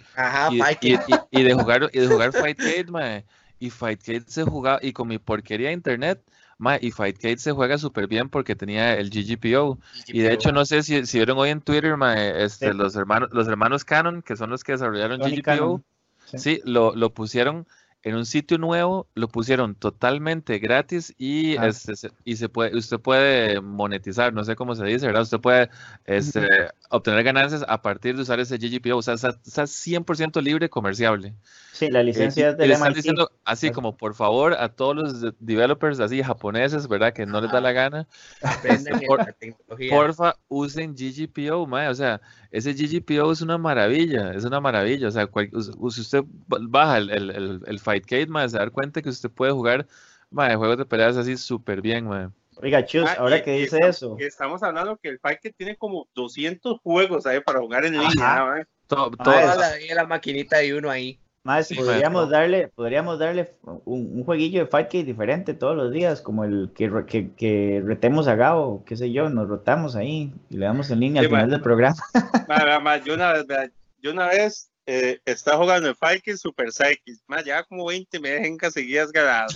[0.51, 3.25] y, de jugar y de jugar Fightcade,
[3.59, 6.23] y Fightcade se jugaba, y con mi porquería de internet,
[6.81, 9.77] y Fightcade se juega súper bien porque tenía el GGPO.
[10.07, 11.95] Y de hecho, no sé si, si vieron hoy en Twitter,
[12.37, 15.83] este, los, hermanos, los hermanos Canon, que son los que desarrollaron GGPO,
[16.37, 17.67] sí, lo, lo, pusieron
[18.05, 21.67] en un sitio nuevo, lo pusieron totalmente gratis y, ah.
[21.67, 21.93] este,
[22.23, 25.23] y se puede, usted puede monetizar, no sé cómo se dice, ¿verdad?
[25.23, 25.71] Usted puede
[26.05, 26.47] este,
[26.91, 31.33] obtener ganancias a partir de usar ese GGPO, o sea, está, está 100% libre comerciable.
[31.75, 35.99] Sí, la licencia es de están diciendo así como por favor a todos los developers
[35.99, 37.11] así japoneses, ¿verdad?
[37.11, 38.07] Que no les da la gana.
[38.63, 38.91] Este,
[39.89, 41.89] porfa, usen GGPO, mae.
[41.89, 45.09] O sea, ese GGPO es una maravilla, es una maravilla.
[45.09, 49.29] O sea, si usted baja el, el, el, Fightcade, mae, se da cuenta que usted
[49.29, 49.87] puede jugar
[50.29, 52.29] mae, juegos de peleas así súper bien, mae.
[52.57, 54.15] Oiga, Chus, ah, ahora que dice eso.
[54.19, 59.11] Estamos hablando que el Fightcade tiene como 200 juegos ahí para jugar en línea, Todo,
[59.11, 61.19] Toda la, la maquinita de uno ahí.
[61.43, 63.53] Más, podríamos darle, podríamos darle
[63.85, 66.89] un, jueguillo de Fight diferente todos los días, como el que,
[67.35, 71.21] que, retemos a Gabo, qué sé yo, nos rotamos ahí y le damos en línea
[71.21, 71.97] al final del programa.
[73.05, 73.45] yo una vez,
[74.01, 78.29] yo una vez eh, estaba jugando en Fight Super Psychic, más ya como 20 me
[78.31, 79.55] dejen seguidas ganadas.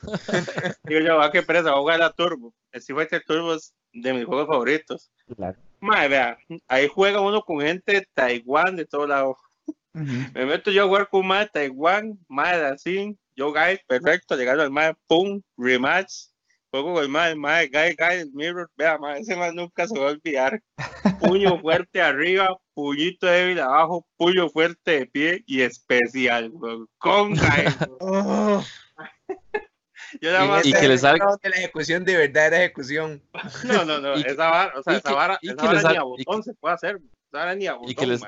[0.84, 2.54] Digo yo, va ah, que presa, voy a jugar a Turbo.
[2.72, 5.10] El Fighter Turbo es de mis juegos favoritos.
[5.36, 5.58] Claro.
[5.80, 9.36] vea, ahí juega uno con gente de Taiwán, de todos lados
[9.98, 14.70] me meto yo a jugar con más Taiwán, más así, yo guy, perfecto, llegando al
[14.70, 16.28] más, pum, rematch,
[16.70, 20.08] juego con el más, más, guy, guy, mirror, vea, más, ese más nunca se va
[20.08, 20.60] a olvidar.
[21.28, 26.52] Puño fuerte arriba, puñito débil abajo, puño fuerte de pie y especial,
[26.98, 27.40] con guy.
[30.20, 33.22] Yo nada más y que les salga de la ejecución de verdad era ejecución.
[33.64, 36.54] No, no, no, esa vara, o sea, esa vara, esa vara ni a botón se
[36.54, 36.96] puede hacer.
[36.96, 38.22] Esa vara ni a botón, les...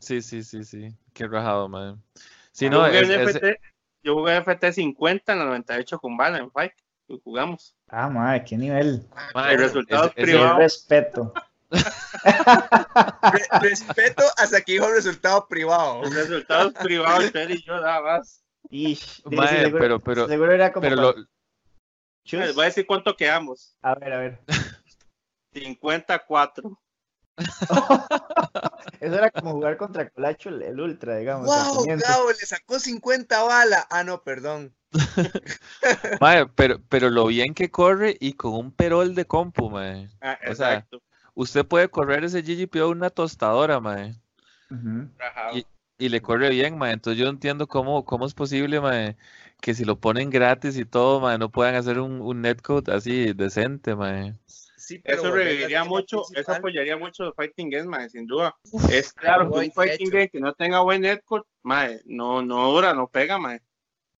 [0.00, 0.88] Sí, sí, sí, sí.
[1.12, 2.02] Qué rajado, man.
[2.50, 3.60] Si no, es, FT,
[4.02, 6.72] yo jugué FT 50 en la 98 con Bala en Fight.
[7.08, 7.76] Y jugamos.
[7.88, 9.06] Ah, madre, qué nivel.
[9.34, 10.58] el resultado es, privado.
[10.58, 11.32] respeto.
[13.60, 16.02] Respeto hasta que dijo resultado privado.
[16.10, 18.42] Resultados privados, y yo nada más.
[18.70, 18.98] Y,
[19.28, 20.82] pero, pero, seguro era como.
[20.82, 21.14] Pero lo...
[22.30, 23.76] Les voy a decir cuánto quedamos.
[23.82, 24.38] A ver, a ver.
[25.52, 26.78] 54.
[29.00, 31.46] Eso era como jugar contra Colacho el, Ultra, digamos.
[31.46, 31.86] ¡Wow!
[31.98, 33.86] Gabo, le sacó 50 balas.
[33.90, 34.74] Ah, no, perdón.
[36.54, 40.08] pero, pero lo bien que corre y con un perol de compu, mae.
[40.20, 41.02] Ah, exacto.
[41.34, 44.14] Usted puede correr ese GGPO una tostadora, mae.
[45.98, 46.92] y, le corre bien, mae.
[46.92, 49.16] Entonces yo entiendo cómo, cómo es posible, mae,
[49.60, 53.32] que si lo ponen gratis y todo, mae, no puedan hacer un, un netcode así
[53.32, 54.34] decente, mae
[55.04, 58.56] eso reviviría mucho, eso apoyaría mucho el Fighting Game, sin duda.
[58.90, 61.44] es claro, un Fighting Game que no tenga buen netcode,
[62.04, 63.60] no, no dura, no pega, mae.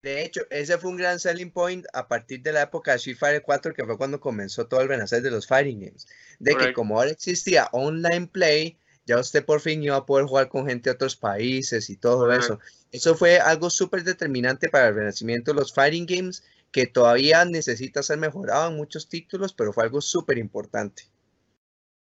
[0.02, 3.16] De hecho, ese fue un gran selling point a partir de la época de Street
[3.16, 6.08] Fighter 4, que fue cuando comenzó todo el renacer de los fighting games.
[6.40, 10.48] De que como ahora existía online play, ya usted por fin iba a poder jugar
[10.48, 12.58] con gente de otros países y todo eso.
[12.90, 16.42] Eso fue algo súper determinante para el renacimiento de los fighting games
[16.72, 21.04] que todavía necesita ser mejorado en muchos títulos, pero fue algo súper importante.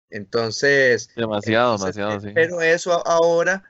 [0.10, 1.10] Entonces...
[1.16, 2.32] Demasiado, demasiado, sí.
[2.34, 3.64] Pero eso ahora,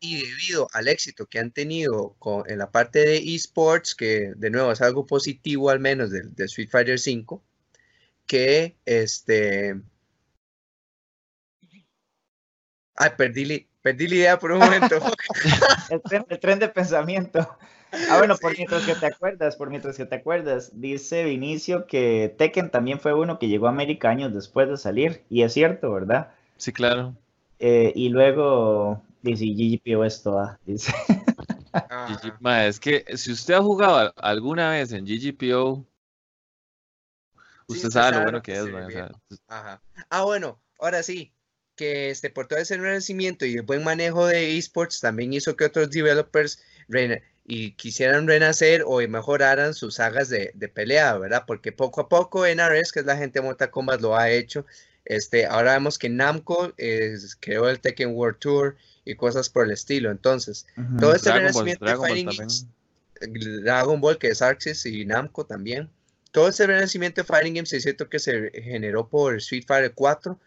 [0.00, 4.50] y debido al éxito que han tenido con, en la parte de esports, que de
[4.50, 7.42] nuevo es algo positivo al menos de, de Street Fighter 5,
[8.26, 9.80] que este...
[12.94, 14.96] Ay, perdí, perdí la idea por un momento.
[16.28, 17.58] el tren de pensamiento.
[18.10, 22.34] Ah, bueno, por mientras que te acuerdas, por mientras que te acuerdas, dice Vinicio que
[22.36, 25.92] Tekken también fue uno que llegó a América años después de salir, y es cierto,
[25.92, 26.32] ¿verdad?
[26.56, 27.14] Sí, claro.
[27.60, 30.92] Eh, y luego dice GGPO esto, ah, dice.
[31.72, 32.66] Ah.
[32.66, 35.86] es que si usted ha jugado alguna vez en GGPO,
[37.66, 38.66] usted sabe lo bueno que es,
[39.46, 39.80] Ajá.
[40.08, 41.32] Ah, bueno, ahora sí,
[41.76, 45.64] que este, por todo ese renacimiento y el buen manejo de esports también hizo que
[45.64, 46.60] otros developers
[47.44, 51.44] y quisieran renacer o mejoraran sus sagas de, pelea, ¿verdad?
[51.46, 54.66] Porque poco a poco NRS, que es la gente de Mortal Kombat, lo ha hecho.
[55.04, 56.74] Este, ahora vemos que Namco
[57.40, 58.76] creó el Tekken World Tour
[59.08, 60.10] y cosas por el estilo.
[60.10, 60.66] Entonces,
[61.00, 62.66] todo este renacimiento de Fighting Games,
[63.62, 65.88] Dragon Ball, que es Arxis y Namco también.
[66.30, 70.38] Todo ese renacimiento de Fighting Games es cierto que se generó por Street Fighter 4,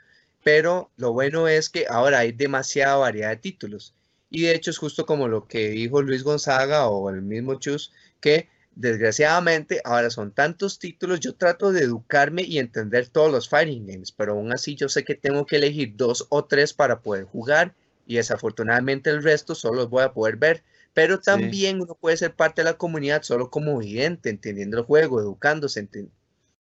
[0.44, 3.96] pero lo bueno es que ahora hay demasiada variedad de títulos.
[4.30, 7.92] Y de hecho es justo como lo que dijo Luis Gonzaga o el mismo Chus,
[8.20, 13.88] que desgraciadamente ahora son tantos títulos, yo trato de educarme y entender todos los fighting
[13.88, 17.26] games, pero aún así yo sé que tengo que elegir dos o tres para poder
[17.26, 17.74] jugar
[18.06, 20.64] y desafortunadamente el resto solo los voy a poder ver.
[20.94, 25.22] Pero también uno puede ser parte de la comunidad solo como vidente, entendiendo el juego,
[25.22, 25.88] educándose.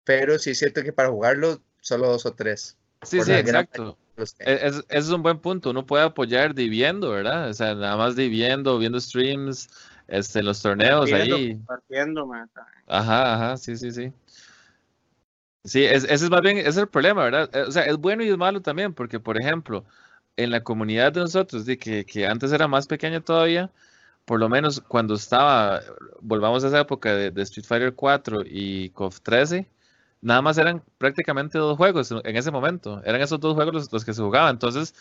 [0.04, 2.76] Pero sí es cierto que para jugarlo solo dos o tres.
[3.02, 3.96] Sí, sí, exacto.
[4.16, 5.70] E, es, es, un buen punto.
[5.70, 7.48] Uno puede apoyar diviendo, ¿verdad?
[7.48, 9.70] O sea, nada más diviendo, viendo streams,
[10.08, 11.54] este, los torneos ahí.
[11.66, 12.30] Partiendo,
[12.86, 14.12] Ajá, ajá, sí, sí, sí.
[15.64, 17.48] Sí, ese es más bien, es el problema, ¿verdad?
[17.54, 19.84] Eh, o sea, es bueno y es malo también, porque, por ejemplo,
[20.36, 23.70] en la comunidad de nosotros, de que, que antes era más pequeña todavía,
[24.24, 25.80] por lo menos cuando estaba,
[26.20, 29.68] volvamos a esa época de, de Street Fighter 4 y KOF 13,
[30.22, 33.02] nada más eran prácticamente dos juegos en ese momento.
[33.04, 34.50] Eran esos dos juegos los, que se jugaban.
[34.54, 34.94] Entonces,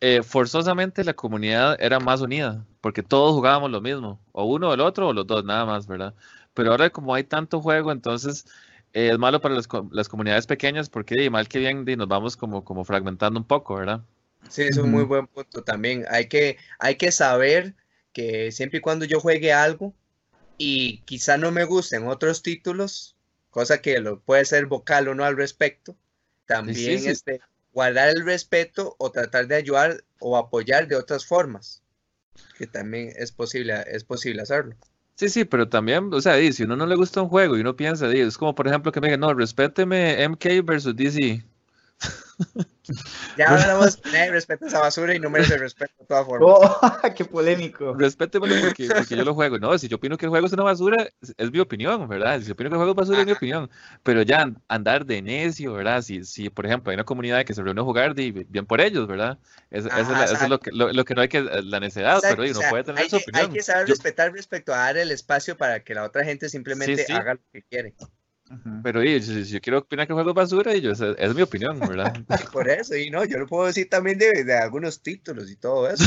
[0.00, 4.74] eh, forzosamente la comunidad era más unida, porque todos jugábamos lo mismo, o uno o
[4.74, 6.14] el otro, o los dos, nada más, ¿verdad?
[6.54, 8.46] Pero ahora como hay tanto juego, entonces
[8.92, 12.84] eh, es malo para las, comunidades pequeñas, porque mal que bien nos vamos como, como
[12.84, 14.02] fragmentando un poco, ¿verdad?
[14.48, 16.04] Sí, es un muy buen punto también.
[16.10, 17.74] Hay que, hay que saber
[18.12, 19.94] que siempre y cuando yo juegue algo
[20.56, 23.16] y quizá no me gusten otros títulos,
[23.50, 25.96] cosa que lo puede ser vocal o no al respecto,
[26.46, 27.40] también Este,
[27.72, 31.82] guardar el respeto o tratar de ayudar o apoyar de otras formas,
[32.56, 34.74] que también es posible, es posible hacerlo.
[35.14, 37.76] Sí, sí, pero también, o sea, si uno no le gusta un juego y uno
[37.76, 41.44] piensa, es como por ejemplo que me digan, no, respéteme MK versus DC.
[43.36, 46.48] Ya hablamos de respeto a esa basura y no merece respeto de todas formas.
[46.50, 46.80] Oh,
[47.16, 47.94] ¡Qué polémico!
[47.94, 49.58] Respétemelo porque, porque yo lo juego.
[49.58, 52.40] No, si yo opino que el juego es una basura, es mi opinión, ¿verdad?
[52.40, 53.70] Si yo opino que el juego es basura, es mi opinión.
[54.02, 56.02] Pero ya andar de necio, ¿verdad?
[56.02, 59.06] Si, si por ejemplo, hay una comunidad que se reúne a jugar, bien por ellos,
[59.06, 59.38] ¿verdad?
[59.70, 63.02] eso, es, lo que, lo, que no hay que, la necedad, pero uno puede tener
[63.02, 63.46] hay su opinión.
[63.46, 67.04] Hay que saber respetar respecto a dar el espacio para que la otra gente simplemente
[67.12, 67.94] haga lo que quiere.
[68.82, 71.78] Pero si, yo quiero opinar que el juego es basura, y yo, es, mi opinión,
[71.78, 72.14] ¿verdad?
[72.52, 75.88] Por eso, y no, yo lo puedo decir también de, de algunos títulos y todo
[75.88, 76.04] eso.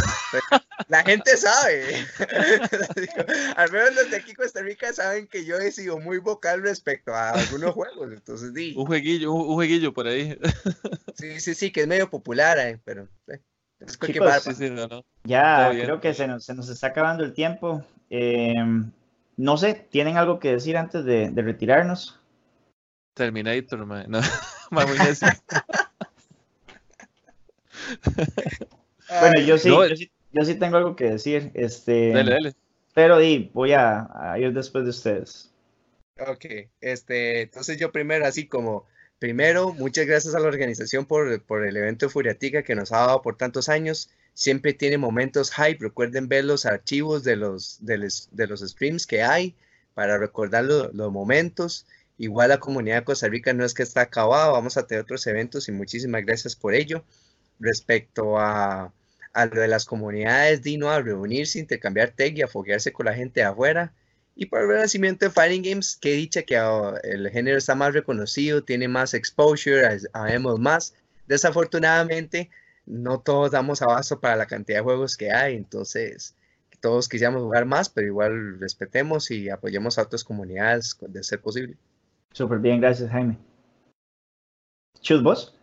[0.88, 2.06] la gente sabe.
[3.56, 7.14] Al menos los de aquí Costa Rica saben que yo he sido muy vocal respecto
[7.14, 8.12] a algunos juegos.
[8.12, 8.74] Entonces, di.
[8.76, 10.38] Un jueguillo, un, jueguillo por ahí.
[11.16, 13.08] sí, sí, sí, que es medio popular, eh, pero.
[13.28, 13.40] Eh,
[15.24, 17.84] ya, creo que se nos, se nos, está acabando el tiempo.
[18.12, 18.54] Eh,
[19.38, 22.21] no sé, ¿tienen algo que decir antes de, de retirarnos?
[23.14, 24.06] Terminator, man.
[24.10, 24.22] No,
[29.20, 29.70] bueno, yo sí,
[30.32, 31.52] yo sí, tengo algo que decir.
[31.54, 32.56] Este, dale, dale.
[32.94, 35.52] Pero di, voy a, ir después de ustedes.
[36.28, 36.46] Ok,
[36.82, 38.86] este, entonces yo primero, así como,
[39.18, 43.00] primero, muchas gracias a la organización por, por el evento de Furiatica que nos ha
[43.00, 44.10] dado por tantos años.
[44.34, 45.78] Siempre tiene momentos hype.
[45.80, 49.56] Recuerden ver los archivos de los, de los, streams que hay
[49.94, 51.86] para recordar los momentos.
[52.18, 55.26] Igual la comunidad de Costa Rica no es que está acabada, vamos a tener otros
[55.28, 57.04] eventos y muchísimas gracias por ello.
[57.60, 58.94] Respecto a,
[59.36, 63.42] lo de las comunidades, Dino, a reunirse, intercambiar tech y a foguearse con la gente
[63.42, 63.94] de afuera.
[64.36, 68.64] Y por el renacimiento de Fighting Games, que que ah, el género está más reconocido,
[68.64, 70.94] tiene más exposure, habemos más.
[71.28, 72.50] Desafortunadamente,
[72.86, 76.36] no todos damos abasto para la cantidad de juegos que hay, entonces
[76.82, 81.78] todos quisiéramos jugar más, pero igual respetemos y apoyemos a otras comunidades de ser posible.
[82.34, 83.38] Súper bien, gracias Jaime.
[85.02, 85.56] Chus, vos.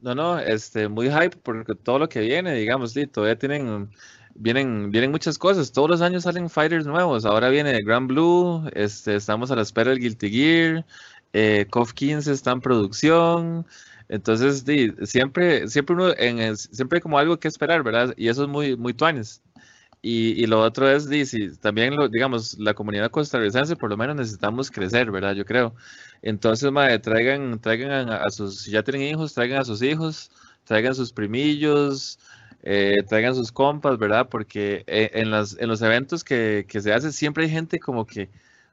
[0.00, 3.88] No, no, este, muy hype porque todo lo que viene, digamos, sí, todavía tienen,
[4.34, 5.72] vienen, vienen muchas cosas.
[5.72, 7.24] Todos los años salen fighters nuevos.
[7.24, 10.86] Ahora viene Grand Blue, este, estamos a la espera del Guilty Gear,
[11.32, 13.66] eh, KOF 15 está en producción.
[14.08, 18.12] Entonces, sí, siempre, siempre uno, en siempre hay como algo que esperar, ¿verdad?
[18.16, 19.42] Y eso es muy, muy tuanes.
[20.06, 21.08] Y, lo otro es,
[21.60, 25.32] también, lo, digamos, la comunidad costarricense, por lo menos necesitamos crecer, ¿verdad?
[25.34, 25.74] Yo creo.
[26.20, 30.30] Entonces, madre, traigan, traigan a, sus, si ya tienen hijos, traigan a sus hijos,
[30.64, 32.18] traigan sus primillos,
[32.62, 34.28] eh, traigan sus compas, ¿verdad?
[34.28, 38.06] Porque eh, en, las, en los eventos que, que se hacen siempre hay gente como
[38.06, 38.28] que,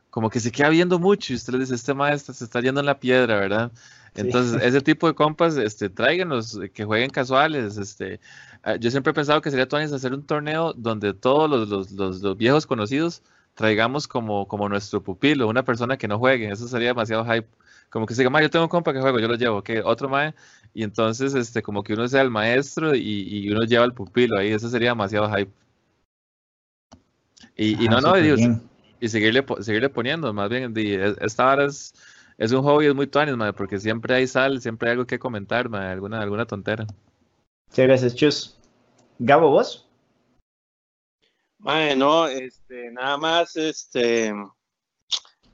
[0.09, 2.82] como que se queda viendo mucho y usted le dice, este maestro se está yendo
[2.82, 3.71] en la piedra, ¿verdad?
[4.16, 8.20] Entonces, ese tipo de compas, este, tráiganlos, que jueguen casuales, este,
[8.64, 12.68] Ah, yo siempre he pensado que sería Tuanis hacer un torneo donde todos los, viejos
[12.68, 13.24] conocidos
[13.55, 17.47] traigamos como, como nuestro pupilo, una persona que no juegue, eso sería demasiado hype.
[17.89, 20.07] Como que se diga, yo tengo un compa que juego, yo lo llevo, que otro
[20.09, 20.34] mae,
[20.74, 24.51] y entonces este, como que uno sea el maestro y, uno lleva el pupilo ahí,
[24.51, 25.51] eso sería demasiado hype.
[27.57, 30.74] Y, no, no, y, seguirle, seguirle poniendo, más bien,
[31.20, 31.93] esta hora es,
[32.41, 35.69] es un hobby, es muy tuanis, porque siempre hay sal, siempre hay algo que comentar,
[35.75, 36.87] alguna, alguna tontera.
[37.67, 38.57] Muchas gracias, Chus.
[39.19, 39.87] Gabo, ¿vos?
[41.59, 44.33] Bueno, este, nada más, este,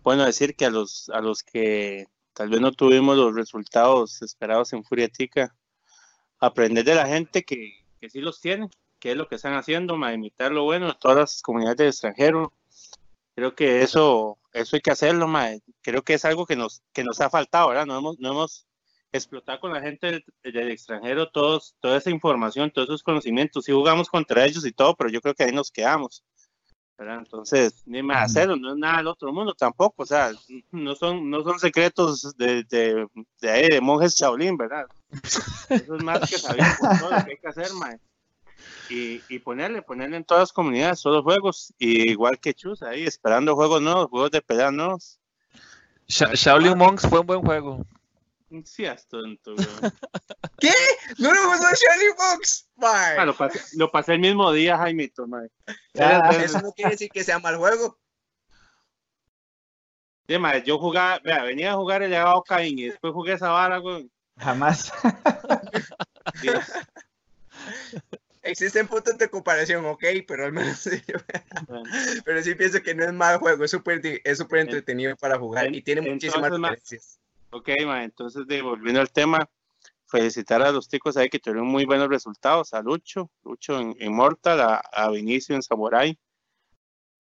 [0.02, 4.72] bueno, decir que a los, a los que tal vez no tuvimos los resultados esperados
[4.72, 5.54] en Furiatica,
[6.40, 8.70] aprender de la gente que, que sí los tiene,
[9.00, 11.88] qué es lo que están haciendo, ma, imitar lo bueno de todas las comunidades de
[11.90, 12.54] extranjero.
[13.38, 15.50] Creo que eso, eso hay que hacerlo, ma.
[15.84, 17.86] creo que es algo que nos, que nos ha faltado, ¿verdad?
[17.86, 18.66] No hemos, no hemos
[19.12, 23.66] explotar con la gente del, extranjero todos, toda esa información, todos esos conocimientos.
[23.66, 26.24] Sí jugamos contra ellos y todo, pero yo creo que ahí nos quedamos.
[26.98, 30.32] Entonces, ni más hacerlo, no es nada del otro mundo tampoco, o sea,
[30.72, 33.06] no son, no son secretos de, de,
[33.40, 34.88] de, de monjes Shaolin, ¿verdad?
[35.70, 38.00] Eso es más que saber todo lo que hay que hacer, mae.
[38.90, 42.82] Y, y, ponerle, ponerle en todas las comunidades, todos los juegos, y igual que Chus
[42.84, 45.20] ahí, esperando juegos nuevos, juegos de pelea nuevos.
[46.08, 47.86] Shaolin Monks fue un buen juego.
[48.64, 49.56] Sí, tonto,
[50.60, 50.72] ¿Qué?
[51.18, 52.70] ¿No lo usó Shiny Box?
[52.82, 55.50] Ah, lo, pasé, lo, pasé, el mismo día, Jaimito, mae.
[55.94, 58.00] eso no quiere decir que sea mal juego.
[60.30, 60.36] Sí,
[60.66, 64.10] yo jugaba, vea, venía a jugar el legado Caín y después jugué esa vara, güey.
[64.38, 64.94] Jamás.
[68.48, 70.90] Existen puntos de comparación, ok, pero al menos
[72.26, 75.74] pero sí pienso que no es mal juego, es súper es super entretenido para jugar
[75.74, 77.20] y tiene muchísimas diferencias.
[77.50, 79.50] Ok, entonces volviendo al tema,
[80.06, 84.80] felicitar a los chicos ahí que tuvieron muy buenos resultados, a Lucho, Lucho en, Mortal,
[84.92, 86.18] a, Vinicio en Samurai,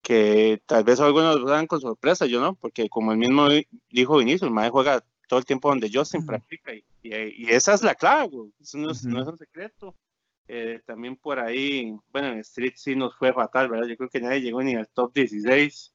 [0.01, 3.47] que tal vez algunos lo dan con sorpresa, yo no, porque como el mismo
[3.89, 7.83] dijo Vinicio, el mae juega todo el tiempo donde Justin practica y, y, esa es
[7.83, 8.29] la clave,
[8.61, 9.93] Eso no es, no es un secreto.
[10.49, 13.87] Eh, también por ahí, bueno, en Street sí nos fue fatal, ¿verdad?
[13.87, 15.93] Yo creo que nadie llegó ni al top 16.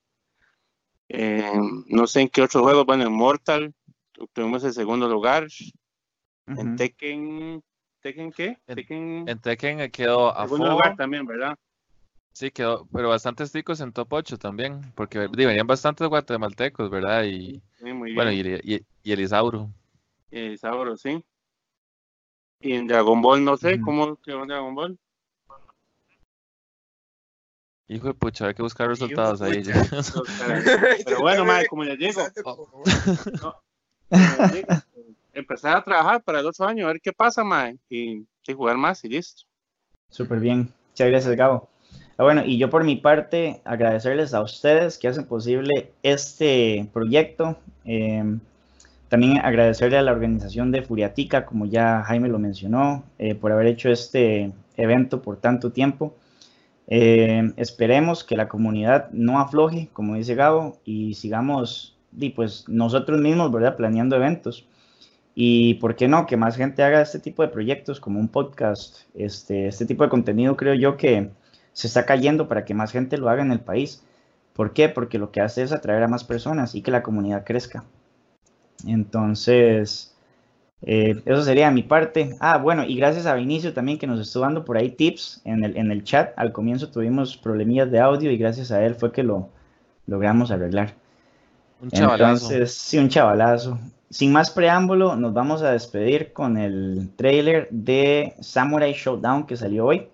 [1.09, 1.43] Eh,
[1.87, 3.75] no sé en qué otro juego, bueno, en Mortal
[4.33, 5.47] tuvimos el segundo lugar.
[6.47, 7.63] En Tekken,
[8.01, 8.59] ¿Tekken qué?
[8.67, 11.57] En Tekken, quedó a segundo lugar también, ¿verdad?
[12.33, 17.25] Sí, quedó, pero bastantes ticos en top 8 también, porque venían bastantes guatemaltecos, ¿verdad?
[17.25, 19.71] Y, bueno, y, y, y Elisauro.
[20.31, 21.23] Elisauro, sí.
[22.63, 24.99] Y en Dragon Ball, no sé, ¿cómo quedó en Dragon Ball?
[27.89, 29.63] Hijo de pucha, hay que buscar resultados ahí.
[31.05, 32.23] Pero bueno, madre, como les digo,
[35.33, 38.77] empezar a trabajar para el otro año, a ver qué pasa, madre, y, y jugar
[38.77, 39.43] más y listo.
[40.09, 40.73] Súper bien.
[40.91, 41.69] Muchas gracias, Gabo.
[42.17, 47.59] Ah, bueno, y yo por mi parte, agradecerles a ustedes que hacen posible este proyecto.
[47.85, 48.41] Em,
[49.13, 53.67] también agradecerle a la organización de Furiatica, como ya Jaime lo mencionó, eh, por haber
[53.67, 56.17] hecho este evento por tanto tiempo.
[56.87, 63.21] Em, esperemos que la comunidad no afloje, como dice Gabo, y sigamos y pues nosotros
[63.21, 63.77] mismos, ¿verdad?
[63.77, 64.67] Planeando eventos.
[65.35, 69.01] Y por qué no, que más gente haga este tipo de proyectos como un podcast,
[69.15, 71.29] este, este tipo de contenido creo yo que
[71.75, 74.03] se está cayendo para que más gente lo haga en el país.
[74.55, 74.89] ¿Por qué?
[74.89, 77.85] Porque lo que hace es atraer a más personas y que la comunidad crezca.
[78.87, 80.15] Entonces,
[80.83, 82.37] eh, eso sería mi parte.
[82.41, 85.65] Ah, bueno, y gracias a Vinicio también que nos estuvo dando por ahí tips en
[85.65, 86.33] el, en el chat.
[86.37, 89.49] Al comienzo tuvimos problemillas de audio y gracias a él fue que lo
[90.07, 90.95] logramos arreglar.
[91.81, 92.53] Un chavalazo.
[92.53, 93.79] Entonces, sí, un chavalazo.
[94.11, 99.87] Sin más preámbulo, nos vamos a despedir con el trailer de Samurai Showdown que salió
[99.87, 100.09] hoy.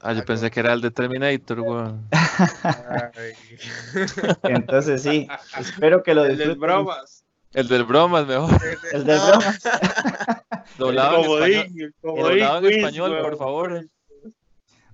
[0.00, 2.08] Ah, yo pensé que era el de Terminator, weón.
[4.44, 5.28] Entonces sí,
[5.58, 6.52] espero que lo disfruten.
[6.52, 7.19] El bromas.
[7.52, 8.50] El del bromas, mejor.
[8.92, 9.60] El del bromas.
[10.78, 13.86] doblado en español, doblado en español por favor.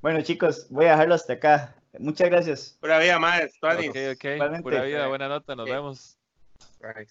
[0.01, 1.75] Bueno, chicos, voy a dejarlo hasta acá.
[1.99, 2.77] Muchas gracias.
[2.81, 3.71] Pura vida, maestro.
[3.71, 4.63] Ok, ok.
[4.63, 6.19] Pura vida, buena nota, nos vemos.
[6.81, 7.07] Bye.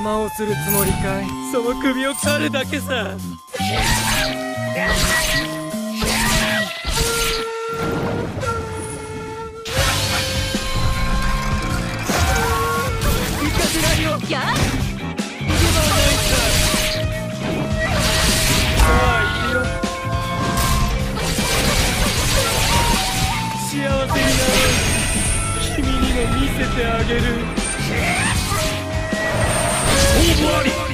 [0.00, 1.26] 邪魔をするつもりかい？
[1.52, 3.14] その首を狩るだけさ。
[23.70, 24.72] 幸せになろう。
[25.76, 27.59] 君にも見せてあげる。
[30.22, 30.89] 一波一。